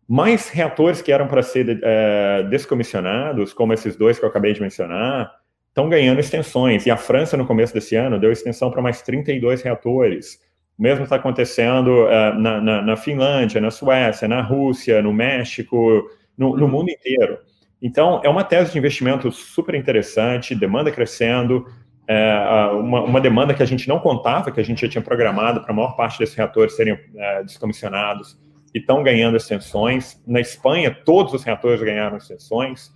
mais 0.09 0.49
reatores 0.49 1.03
que 1.03 1.13
eram 1.13 1.29
para 1.29 1.43
ser 1.43 1.81
é, 1.83 2.45
descomissionados, 2.45 3.53
como 3.53 3.75
esses 3.75 3.95
dois 3.95 4.19
que 4.19 4.25
eu 4.25 4.29
acabei 4.29 4.55
de 4.55 4.61
mencionar, 4.63 5.33
estão 5.77 5.91
ganhando 5.91 6.19
extensões. 6.19 6.87
E 6.87 6.91
a 6.91 6.97
França, 6.97 7.37
no 7.37 7.47
começo 7.47 7.75
desse 7.75 7.95
ano, 7.95 8.19
deu 8.19 8.33
extensão 8.33 8.71
para 8.71 8.81
mais 8.81 9.03
32 9.03 9.61
reatores. 9.61 10.41
O 10.79 10.83
mesmo 10.83 11.05
está 11.05 11.17
acontecendo 11.17 12.07
uh, 12.07 12.35
na, 12.39 12.61
na, 12.63 12.83
na, 12.83 12.97
Finlândia, 12.97 13.61
na 13.61 13.71
Suécia, 13.71 14.27
na 14.27 14.41
Rússia, 14.41 15.03
no 15.03 15.13
México, 15.13 16.11
no, 16.37 16.57
no, 16.57 16.67
mundo 16.67 16.91
inteiro. 16.91 17.39
Então, 17.81 18.23
é 18.25 18.29
uma 18.29 18.43
tese 18.43 18.73
de 18.73 18.79
investimento 18.79 19.31
super 19.31 19.75
interessante, 19.75 20.55
demanda 20.55 20.91
crescendo, 20.91 21.67
é, 22.09 22.71
uma, 22.73 23.03
uma, 23.03 23.21
demanda 23.21 23.53
que 23.53 23.63
a 23.63 23.67
gente 23.67 23.87
não 23.87 23.99
contava, 23.99 24.51
que 24.51 24.61
a 24.61 24.65
gente 24.65 24.81
já 24.81 24.89
tinha 24.89 25.03
programado 25.03 25.61
para 25.61 25.73
a 25.73 25.75
maior 25.75 25.95
parte 25.95 26.19
desses 26.19 26.35
reatores 26.35 26.75
serem 26.75 26.99
é, 27.17 27.43
descomissionados 27.43 28.39
e 28.75 28.79
estão 28.79 29.03
ganhando 29.03 29.37
extensões. 29.37 30.23
Na 30.27 30.41
Espanha, 30.41 30.97
todos 31.05 31.35
os 31.35 31.45
reatores 31.45 31.83
ganharam 31.83 32.17
extensões. 32.17 32.91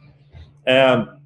É, 0.64 1.19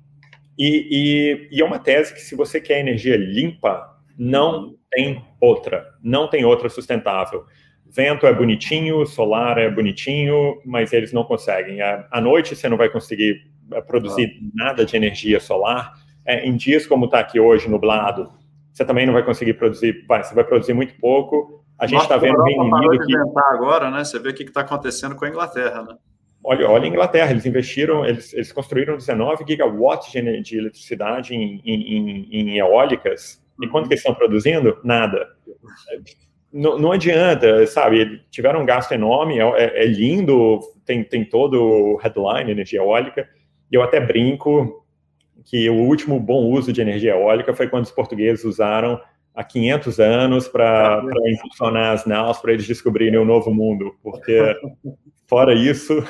e, 0.59 1.49
e, 1.51 1.57
e, 1.57 1.61
é 1.61 1.65
uma 1.65 1.79
tese 1.79 2.15
que, 2.15 2.21
se 2.21 2.35
você 2.35 2.61
quer 2.61 2.81
energia 2.81 3.17
limpa, 3.17 3.99
não 4.17 4.75
tem 4.91 5.23
outra, 5.41 5.87
não 6.03 6.29
tem 6.29 6.45
outra 6.45 6.69
sustentável. 6.69 7.45
Vento 7.87 8.27
é 8.27 8.33
bonitinho, 8.33 9.05
solar 9.07 9.59
é 9.59 9.71
bonitinho, 9.71 10.61
mas 10.65 10.93
eles 10.93 11.13
não 11.13 11.25
conseguem. 11.25 11.81
À 11.81 12.21
noite 12.21 12.57
você 12.57 12.69
não 12.69 12.77
vai 12.77 12.89
conseguir 12.89 13.43
eh, 13.73 13.81
produzir 13.83 14.27
ah. 14.27 14.51
nada 14.65 14.85
de 14.85 14.97
energia 14.97 15.39
solar. 15.39 15.93
É, 16.27 16.47
em 16.47 16.57
dias 16.57 16.87
como 16.87 17.05
está 17.05 17.21
aqui 17.21 17.39
hoje, 17.39 17.69
nublado, 17.69 18.33
você 18.73 18.85
também 18.85 19.07
não 19.07 19.13
vai 19.13 19.25
conseguir 19.25 19.55
produzir, 19.55 20.05
vai, 20.09 20.25
você 20.25 20.35
vai 20.35 20.43
produzir 20.43 20.73
muito 20.73 20.95
pouco. 20.99 21.65
A 21.79 21.87
gente 21.87 22.03
está 22.03 22.17
vendo 22.17 22.43
bem 22.43 22.59
Unido 22.59 23.07
que 23.07 23.15
agora, 23.53 23.91
né? 23.91 24.05
Você 24.05 24.19
vê 24.19 24.31
o 24.31 24.35
que 24.35 24.43
está 24.43 24.63
acontecendo 24.63 25.15
com 25.15 25.25
a 25.25 25.29
Inglaterra, 25.29 25.83
né? 25.83 25.97
Olha, 26.45 26.69
olha 26.69 26.85
a 26.85 26.89
Inglaterra, 26.89 27.31
eles 27.31 27.47
investiram, 27.47 28.05
eles, 28.05 28.35
eles 28.35 28.53
construíram 28.53 28.99
19 28.99 29.45
gigawatts 29.49 30.13
de, 30.13 30.43
de 30.43 30.59
eletricidade 30.59 31.35
em, 31.35 31.63
em, 31.65 32.29
em, 32.31 32.59
eólicas. 32.59 33.43
E 33.63 33.67
quanto 33.67 33.89
que 33.89 33.95
eles 33.95 34.01
estão 34.01 34.15
produzindo? 34.15 34.79
Nada. 34.85 35.27
Não, 36.53 36.79
não 36.79 36.93
adianta, 36.93 37.67
sabe? 37.67 38.23
Tiveram 38.31 38.61
um 38.61 38.67
gasto 38.67 38.93
enorme, 38.93 39.39
é, 39.39 39.43
é, 39.43 39.85
é 39.85 39.87
lindo, 39.87 40.61
tem, 40.85 41.03
tem 41.03 41.25
todo 41.25 41.63
o 41.63 41.97
headline, 41.97 42.51
energia 42.51 42.81
eólica. 42.81 43.27
E 43.73 43.75
eu 43.75 43.83
até 43.83 43.99
brinco 43.99 44.85
que 45.45 45.69
o 45.71 45.75
último 45.75 46.21
bom 46.21 46.51
uso 46.51 46.73
de 46.75 46.81
energia 46.83 47.13
eólica 47.13 47.55
foi 47.55 47.69
quando 47.69 47.85
os 47.85 47.91
portugueses 47.91 48.45
usaram 48.45 49.01
há 49.35 49.43
500 49.43 50.01
anos 50.01 50.49
para 50.49 51.03
impulsionar 51.27 51.93
as 51.93 52.07
naus 52.07 52.39
para 52.39 52.53
eles 52.53 52.67
descobrirem 52.67 53.19
o 53.19 53.25
novo 53.25 53.53
mundo, 53.53 53.97
porque 54.03 54.55
fora 55.27 55.55
isso 55.55 56.03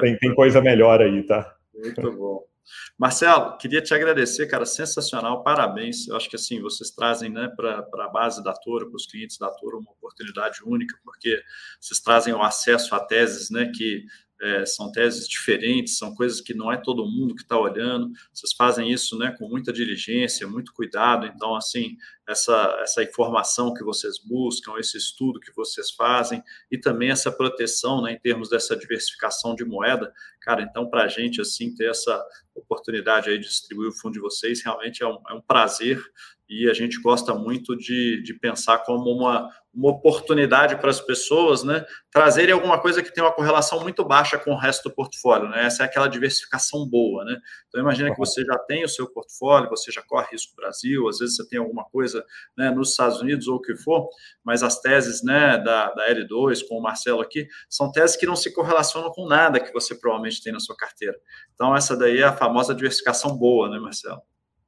tem, 0.00 0.16
tem 0.18 0.34
coisa 0.34 0.60
melhor 0.60 1.00
aí, 1.00 1.22
tá? 1.22 1.54
Muito 1.74 2.12
bom. 2.12 2.50
Marcelo, 2.98 3.56
queria 3.56 3.82
te 3.82 3.94
agradecer, 3.94 4.46
cara, 4.46 4.64
sensacional, 4.64 5.42
parabéns. 5.42 6.06
Eu 6.06 6.16
acho 6.16 6.28
que 6.28 6.36
assim, 6.36 6.60
vocês 6.60 6.90
trazem 6.90 7.30
né, 7.30 7.50
para 7.56 7.84
a 8.04 8.08
base 8.08 8.44
da 8.44 8.52
Toro, 8.52 8.88
para 8.88 8.96
os 8.96 9.06
clientes 9.06 9.38
da 9.38 9.50
Toro, 9.50 9.78
uma 9.78 9.90
oportunidade 9.90 10.58
única, 10.64 10.96
porque 11.02 11.40
vocês 11.80 11.98
trazem 12.00 12.34
o 12.34 12.42
acesso 12.42 12.94
a 12.94 13.00
teses 13.00 13.50
né, 13.50 13.72
que 13.74 14.04
é, 14.40 14.64
são 14.64 14.90
teses 14.90 15.28
diferentes, 15.28 15.98
são 15.98 16.14
coisas 16.14 16.40
que 16.40 16.54
não 16.54 16.72
é 16.72 16.76
todo 16.76 17.06
mundo 17.06 17.34
que 17.34 17.42
está 17.42 17.58
olhando. 17.58 18.10
Vocês 18.32 18.52
fazem 18.52 18.90
isso 18.90 19.18
né, 19.18 19.34
com 19.38 19.48
muita 19.48 19.72
diligência, 19.72 20.46
muito 20.46 20.72
cuidado. 20.72 21.26
Então, 21.26 21.54
assim, 21.54 21.96
essa, 22.26 22.78
essa 22.80 23.02
informação 23.02 23.74
que 23.74 23.84
vocês 23.84 24.18
buscam, 24.18 24.78
esse 24.78 24.96
estudo 24.96 25.40
que 25.40 25.52
vocês 25.54 25.90
fazem 25.90 26.42
e 26.70 26.78
também 26.78 27.10
essa 27.10 27.30
proteção 27.30 28.02
né, 28.02 28.12
em 28.12 28.18
termos 28.18 28.48
dessa 28.48 28.74
diversificação 28.76 29.54
de 29.54 29.64
moeda. 29.64 30.12
Cara, 30.40 30.62
então, 30.62 30.88
para 30.88 31.04
a 31.04 31.08
gente, 31.08 31.40
assim, 31.40 31.74
ter 31.74 31.90
essa 31.90 32.24
oportunidade 32.54 33.28
aí 33.28 33.38
de 33.38 33.46
distribuir 33.46 33.90
o 33.90 33.92
fundo 33.92 34.14
de 34.14 34.20
vocês, 34.20 34.62
realmente 34.62 35.02
é 35.02 35.06
um, 35.06 35.18
é 35.28 35.34
um 35.34 35.40
prazer 35.40 36.02
e 36.50 36.68
a 36.68 36.74
gente 36.74 37.00
gosta 37.00 37.32
muito 37.32 37.76
de, 37.76 38.20
de 38.24 38.34
pensar 38.34 38.78
como 38.78 39.08
uma, 39.08 39.48
uma 39.72 39.90
oportunidade 39.90 40.74
para 40.80 40.90
as 40.90 41.00
pessoas, 41.00 41.62
né? 41.62 41.86
Trazerem 42.10 42.52
alguma 42.52 42.80
coisa 42.80 43.04
que 43.04 43.14
tem 43.14 43.22
uma 43.22 43.32
correlação 43.32 43.80
muito 43.80 44.04
baixa 44.04 44.36
com 44.36 44.50
o 44.50 44.58
resto 44.58 44.88
do 44.88 44.94
portfólio, 44.94 45.48
né? 45.48 45.64
Essa 45.64 45.84
é 45.84 45.86
aquela 45.86 46.08
diversificação 46.08 46.84
boa, 46.88 47.24
né? 47.24 47.38
Então, 47.68 47.80
imagina 47.80 48.10
que 48.10 48.18
você 48.18 48.44
já 48.44 48.58
tem 48.58 48.82
o 48.82 48.88
seu 48.88 49.08
portfólio, 49.08 49.70
você 49.70 49.92
já 49.92 50.02
corre 50.02 50.26
risco 50.32 50.50
no 50.50 50.56
Brasil, 50.56 51.08
às 51.08 51.20
vezes 51.20 51.36
você 51.36 51.48
tem 51.48 51.60
alguma 51.60 51.84
coisa 51.84 52.26
né, 52.58 52.68
nos 52.68 52.90
Estados 52.90 53.20
Unidos 53.20 53.46
ou 53.46 53.58
o 53.58 53.62
que 53.62 53.76
for, 53.76 54.08
mas 54.42 54.64
as 54.64 54.80
teses 54.80 55.22
né, 55.22 55.56
da, 55.56 55.92
da 55.92 56.10
L2, 56.10 56.66
com 56.68 56.78
o 56.78 56.82
Marcelo 56.82 57.20
aqui, 57.20 57.46
são 57.68 57.92
teses 57.92 58.16
que 58.16 58.26
não 58.26 58.34
se 58.34 58.52
correlacionam 58.52 59.12
com 59.12 59.28
nada 59.28 59.60
que 59.60 59.72
você 59.72 59.94
provavelmente 59.94 60.42
tem 60.42 60.52
na 60.52 60.58
sua 60.58 60.76
carteira. 60.76 61.16
Então, 61.54 61.76
essa 61.76 61.96
daí 61.96 62.18
é 62.18 62.24
a 62.24 62.36
famosa 62.36 62.74
diversificação 62.74 63.38
boa, 63.38 63.70
né, 63.70 63.78
Marcelo? 63.78 64.20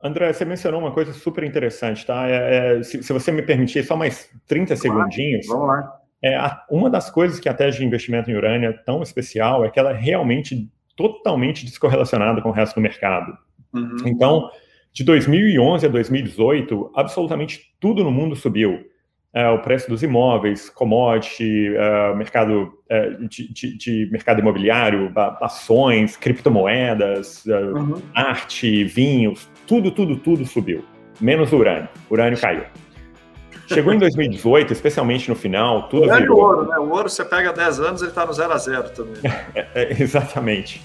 André, 0.03 0.33
você 0.33 0.45
mencionou 0.45 0.81
uma 0.81 0.91
coisa 0.91 1.13
super 1.13 1.45
interessante, 1.45 2.05
tá? 2.05 2.29
É, 2.29 2.79
é, 2.79 2.83
se, 2.83 3.03
se, 3.03 3.13
você 3.13 3.31
me 3.31 3.43
permitir, 3.43 3.85
só 3.85 3.97
mais 3.97 4.29
30 4.49 4.75
vamos 4.75 4.83
segundinhos. 4.83 5.47
Lá, 5.49 5.55
vamos 5.55 5.69
lá. 5.69 5.99
É, 6.23 6.37
a, 6.37 6.65
uma 6.71 6.91
das 6.91 7.11
coisas 7.11 7.39
que 7.39 7.49
a 7.49 7.55
tese 7.55 7.79
de 7.79 7.85
investimento 7.85 8.31
em 8.31 8.35
urânio 8.35 8.71
é 8.71 8.73
tão 8.73 9.03
especial 9.03 9.65
é 9.65 9.71
que 9.71 9.79
ela 9.79 9.91
é 9.91 9.97
realmente 9.97 10.69
totalmente 10.97 11.65
descorrelacionada 11.65 12.41
com 12.41 12.49
o 12.51 12.53
resto 12.53 12.77
do 12.77 12.81
mercado. 12.81 13.37
Uhum. 13.73 13.97
Então, 14.07 14.51
de 14.93 15.05
2011 15.05 15.87
a 15.87 15.89
2018, 15.89 16.93
absolutamente 16.95 17.61
tudo 17.81 18.05
no 18.05 18.11
mundo 18.11 18.37
subiu. 18.37 18.85
É, 19.35 19.49
o 19.49 19.61
preço 19.61 19.89
dos 19.89 20.03
imóveis, 20.03 20.69
commodity, 20.69 21.75
é, 21.75 22.15
mercado 22.15 22.71
é, 22.87 23.11
de, 23.13 23.51
de, 23.51 23.79
de, 23.79 24.09
mercado 24.13 24.41
imobiliário, 24.41 25.11
ações, 25.41 26.19
criptomoedas, 26.19 27.47
é, 27.47 27.59
uhum. 27.59 27.95
arte, 28.15 28.85
vinhos, 28.85 29.49
tudo, 29.67 29.91
tudo, 29.91 30.17
tudo 30.17 30.45
subiu, 30.45 30.85
menos 31.21 31.53
o 31.53 31.57
urânio. 31.57 31.89
O 32.09 32.15
urânio 32.15 32.39
caiu. 32.41 32.65
Chegou 33.67 33.93
em 33.93 33.99
2018, 33.99 34.73
especialmente 34.73 35.29
no 35.29 35.35
final, 35.35 35.89
tudo 35.89 36.11
o 36.11 36.15
virou. 36.15 36.39
O 36.39 36.41
ouro, 36.41 36.69
né? 36.69 36.79
O 36.79 36.91
ouro, 36.91 37.09
você 37.09 37.25
pega 37.25 37.53
10 37.53 37.81
anos, 37.81 38.03
ele 38.03 38.11
está 38.11 38.27
no 38.27 38.33
0 38.33 38.53
a 38.53 38.59
0 38.59 38.91
também. 38.91 39.15
É, 39.55 39.67
é, 39.75 40.03
exatamente. 40.03 40.83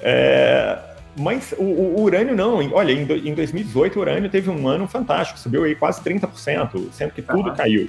É, 0.00 0.78
mas 1.16 1.54
o, 1.56 1.62
o, 1.62 2.02
urânio 2.02 2.34
não. 2.34 2.58
Olha, 2.72 2.92
em, 2.92 3.04
do, 3.04 3.14
em 3.14 3.34
2018 3.34 3.98
o 3.98 4.02
urânio 4.02 4.30
teve 4.30 4.50
um 4.50 4.68
ano 4.68 4.86
fantástico, 4.86 5.38
subiu 5.38 5.64
aí 5.64 5.74
quase 5.74 6.02
30%, 6.02 6.92
sendo 6.92 7.12
que 7.12 7.22
tudo 7.22 7.50
ah. 7.50 7.54
caiu. 7.54 7.88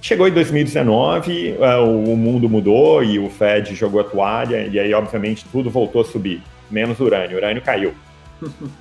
Chegou 0.00 0.26
em 0.26 0.32
2019, 0.32 1.52
uh, 1.52 1.64
é, 1.64 1.78
o 1.78 2.16
mundo 2.16 2.48
mudou 2.48 3.04
e 3.04 3.20
o 3.20 3.30
Fed 3.30 3.72
jogou 3.76 4.00
a 4.00 4.04
toalha, 4.04 4.66
e 4.66 4.78
aí, 4.78 4.92
obviamente, 4.92 5.46
tudo 5.52 5.70
voltou 5.70 6.00
a 6.00 6.04
subir, 6.04 6.42
menos 6.68 6.98
o 6.98 7.04
urânio. 7.04 7.36
O 7.36 7.38
urânio 7.38 7.62
caiu. 7.62 7.94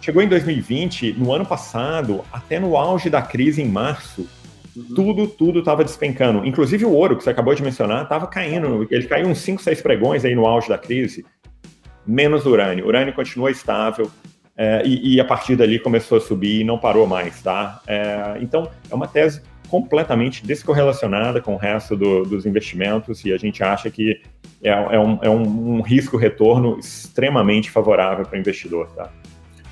Chegou 0.01 0.21
em 0.21 0.27
2020, 0.27 1.13
no 1.13 1.31
ano 1.31 1.45
passado, 1.45 2.23
até 2.31 2.59
no 2.59 2.77
auge 2.77 3.09
da 3.09 3.21
crise 3.21 3.61
em 3.61 3.67
março, 3.67 4.27
uhum. 4.75 4.95
tudo, 4.95 5.27
tudo 5.27 5.59
estava 5.59 5.83
despencando. 5.83 6.45
Inclusive 6.45 6.85
o 6.85 6.91
ouro, 6.91 7.17
que 7.17 7.23
você 7.23 7.29
acabou 7.29 7.53
de 7.53 7.63
mencionar, 7.63 8.03
estava 8.03 8.27
caindo. 8.27 8.87
Ele 8.89 9.05
caiu 9.05 9.27
uns 9.27 9.39
5, 9.39 9.61
6 9.61 9.81
pregões 9.81 10.25
aí 10.25 10.35
no 10.35 10.45
auge 10.45 10.69
da 10.69 10.77
crise. 10.77 11.25
Menos 12.05 12.45
urânio. 12.45 12.85
O 12.85 12.87
urânio 12.87 13.13
continuou 13.13 13.49
estável. 13.49 14.09
É, 14.57 14.83
e, 14.85 15.15
e, 15.15 15.19
a 15.19 15.25
partir 15.25 15.55
dali 15.55 15.79
começou 15.79 16.17
a 16.17 16.21
subir 16.21 16.61
e 16.61 16.63
não 16.63 16.77
parou 16.77 17.07
mais, 17.07 17.41
tá? 17.41 17.81
É, 17.87 18.37
então, 18.41 18.69
é 18.91 18.93
uma 18.93 19.07
tese 19.07 19.41
completamente 19.69 20.45
descorrelacionada 20.45 21.39
com 21.41 21.55
o 21.55 21.57
resto 21.57 21.95
do, 21.95 22.23
dos 22.23 22.45
investimentos 22.45 23.23
e 23.23 23.31
a 23.31 23.37
gente 23.37 23.63
acha 23.63 23.89
que 23.89 24.21
é, 24.61 24.69
é 24.69 24.99
um, 24.99 25.19
é 25.21 25.29
um, 25.29 25.77
um 25.77 25.81
risco-retorno 25.81 26.77
extremamente 26.77 27.71
favorável 27.71 28.25
para 28.25 28.35
o 28.35 28.39
investidor, 28.39 28.87
tá? 28.91 29.09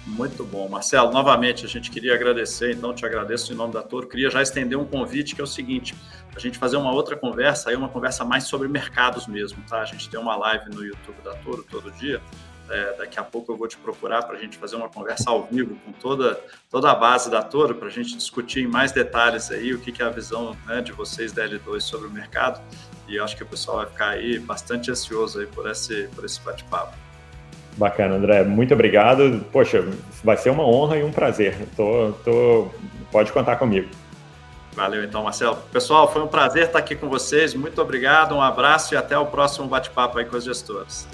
Muito 0.09 0.43
bom. 0.43 0.67
Marcelo, 0.67 1.11
novamente, 1.11 1.65
a 1.65 1.69
gente 1.69 1.91
queria 1.91 2.15
agradecer, 2.15 2.75
então 2.75 2.93
te 2.93 3.05
agradeço 3.05 3.53
em 3.53 3.55
nome 3.55 3.73
da 3.73 3.83
Toro. 3.83 4.07
Queria 4.07 4.29
já 4.29 4.41
estender 4.41 4.77
um 4.77 4.85
convite 4.85 5.35
que 5.35 5.41
é 5.41 5.43
o 5.43 5.47
seguinte: 5.47 5.95
a 6.35 6.39
gente 6.39 6.57
fazer 6.57 6.77
uma 6.77 6.91
outra 6.91 7.15
conversa, 7.15 7.69
aí 7.69 7.75
uma 7.75 7.89
conversa 7.89 8.25
mais 8.25 8.45
sobre 8.45 8.67
mercados 8.67 9.27
mesmo, 9.27 9.63
tá? 9.69 9.81
A 9.81 9.85
gente 9.85 10.09
tem 10.09 10.19
uma 10.19 10.35
live 10.35 10.69
no 10.73 10.83
YouTube 10.83 11.21
da 11.23 11.35
Toro 11.35 11.63
todo 11.69 11.91
dia. 11.91 12.21
É, 12.69 12.97
daqui 12.97 13.19
a 13.19 13.23
pouco 13.23 13.51
eu 13.51 13.57
vou 13.57 13.67
te 13.67 13.77
procurar 13.77 14.23
para 14.23 14.37
a 14.37 14.39
gente 14.39 14.57
fazer 14.57 14.75
uma 14.75 14.89
conversa 14.89 15.29
ao 15.31 15.43
vivo 15.43 15.75
com 15.83 15.91
toda, 15.91 16.39
toda 16.69 16.91
a 16.91 16.95
base 16.95 17.29
da 17.29 17.41
Toro, 17.41 17.73
para 17.73 17.87
a 17.87 17.91
gente 17.91 18.15
discutir 18.15 18.61
em 18.61 18.67
mais 18.67 18.91
detalhes 18.91 19.49
aí 19.49 19.73
o 19.73 19.79
que, 19.79 19.91
que 19.91 20.03
é 20.03 20.05
a 20.05 20.09
visão 20.09 20.55
né, 20.67 20.79
de 20.81 20.91
vocês 20.91 21.31
da 21.31 21.47
L2 21.47 21.81
sobre 21.81 22.07
o 22.07 22.11
mercado. 22.11 22.61
E 23.07 23.19
acho 23.19 23.35
que 23.35 23.43
o 23.43 23.47
pessoal 23.47 23.77
vai 23.77 23.87
ficar 23.87 24.09
aí 24.09 24.37
bastante 24.37 24.91
ansioso 24.91 25.39
aí 25.39 25.47
por 25.47 25.67
esse, 25.67 26.07
por 26.13 26.23
esse 26.25 26.39
bate-papo. 26.41 27.08
Bacana, 27.79 28.15
André. 28.15 28.43
Muito 28.43 28.73
obrigado. 28.73 29.43
Poxa, 29.53 29.87
vai 30.21 30.35
ser 30.35 30.49
uma 30.49 30.67
honra 30.67 30.97
e 30.97 31.03
um 31.03 31.11
prazer. 31.11 31.55
Tô, 31.77 32.11
tô... 32.25 32.67
Pode 33.09 33.31
contar 33.31 33.55
comigo. 33.55 33.87
Valeu 34.73 35.03
então, 35.03 35.23
Marcelo. 35.23 35.55
Pessoal, 35.71 36.11
foi 36.11 36.21
um 36.21 36.27
prazer 36.27 36.65
estar 36.65 36.77
aqui 36.77 36.93
com 36.93 37.07
vocês. 37.07 37.53
Muito 37.53 37.81
obrigado, 37.81 38.35
um 38.35 38.41
abraço 38.41 38.93
e 38.93 38.97
até 38.97 39.17
o 39.17 39.25
próximo 39.25 39.67
bate-papo 39.67 40.19
aí 40.19 40.25
com 40.25 40.35
os 40.35 40.43
gestores. 40.43 41.07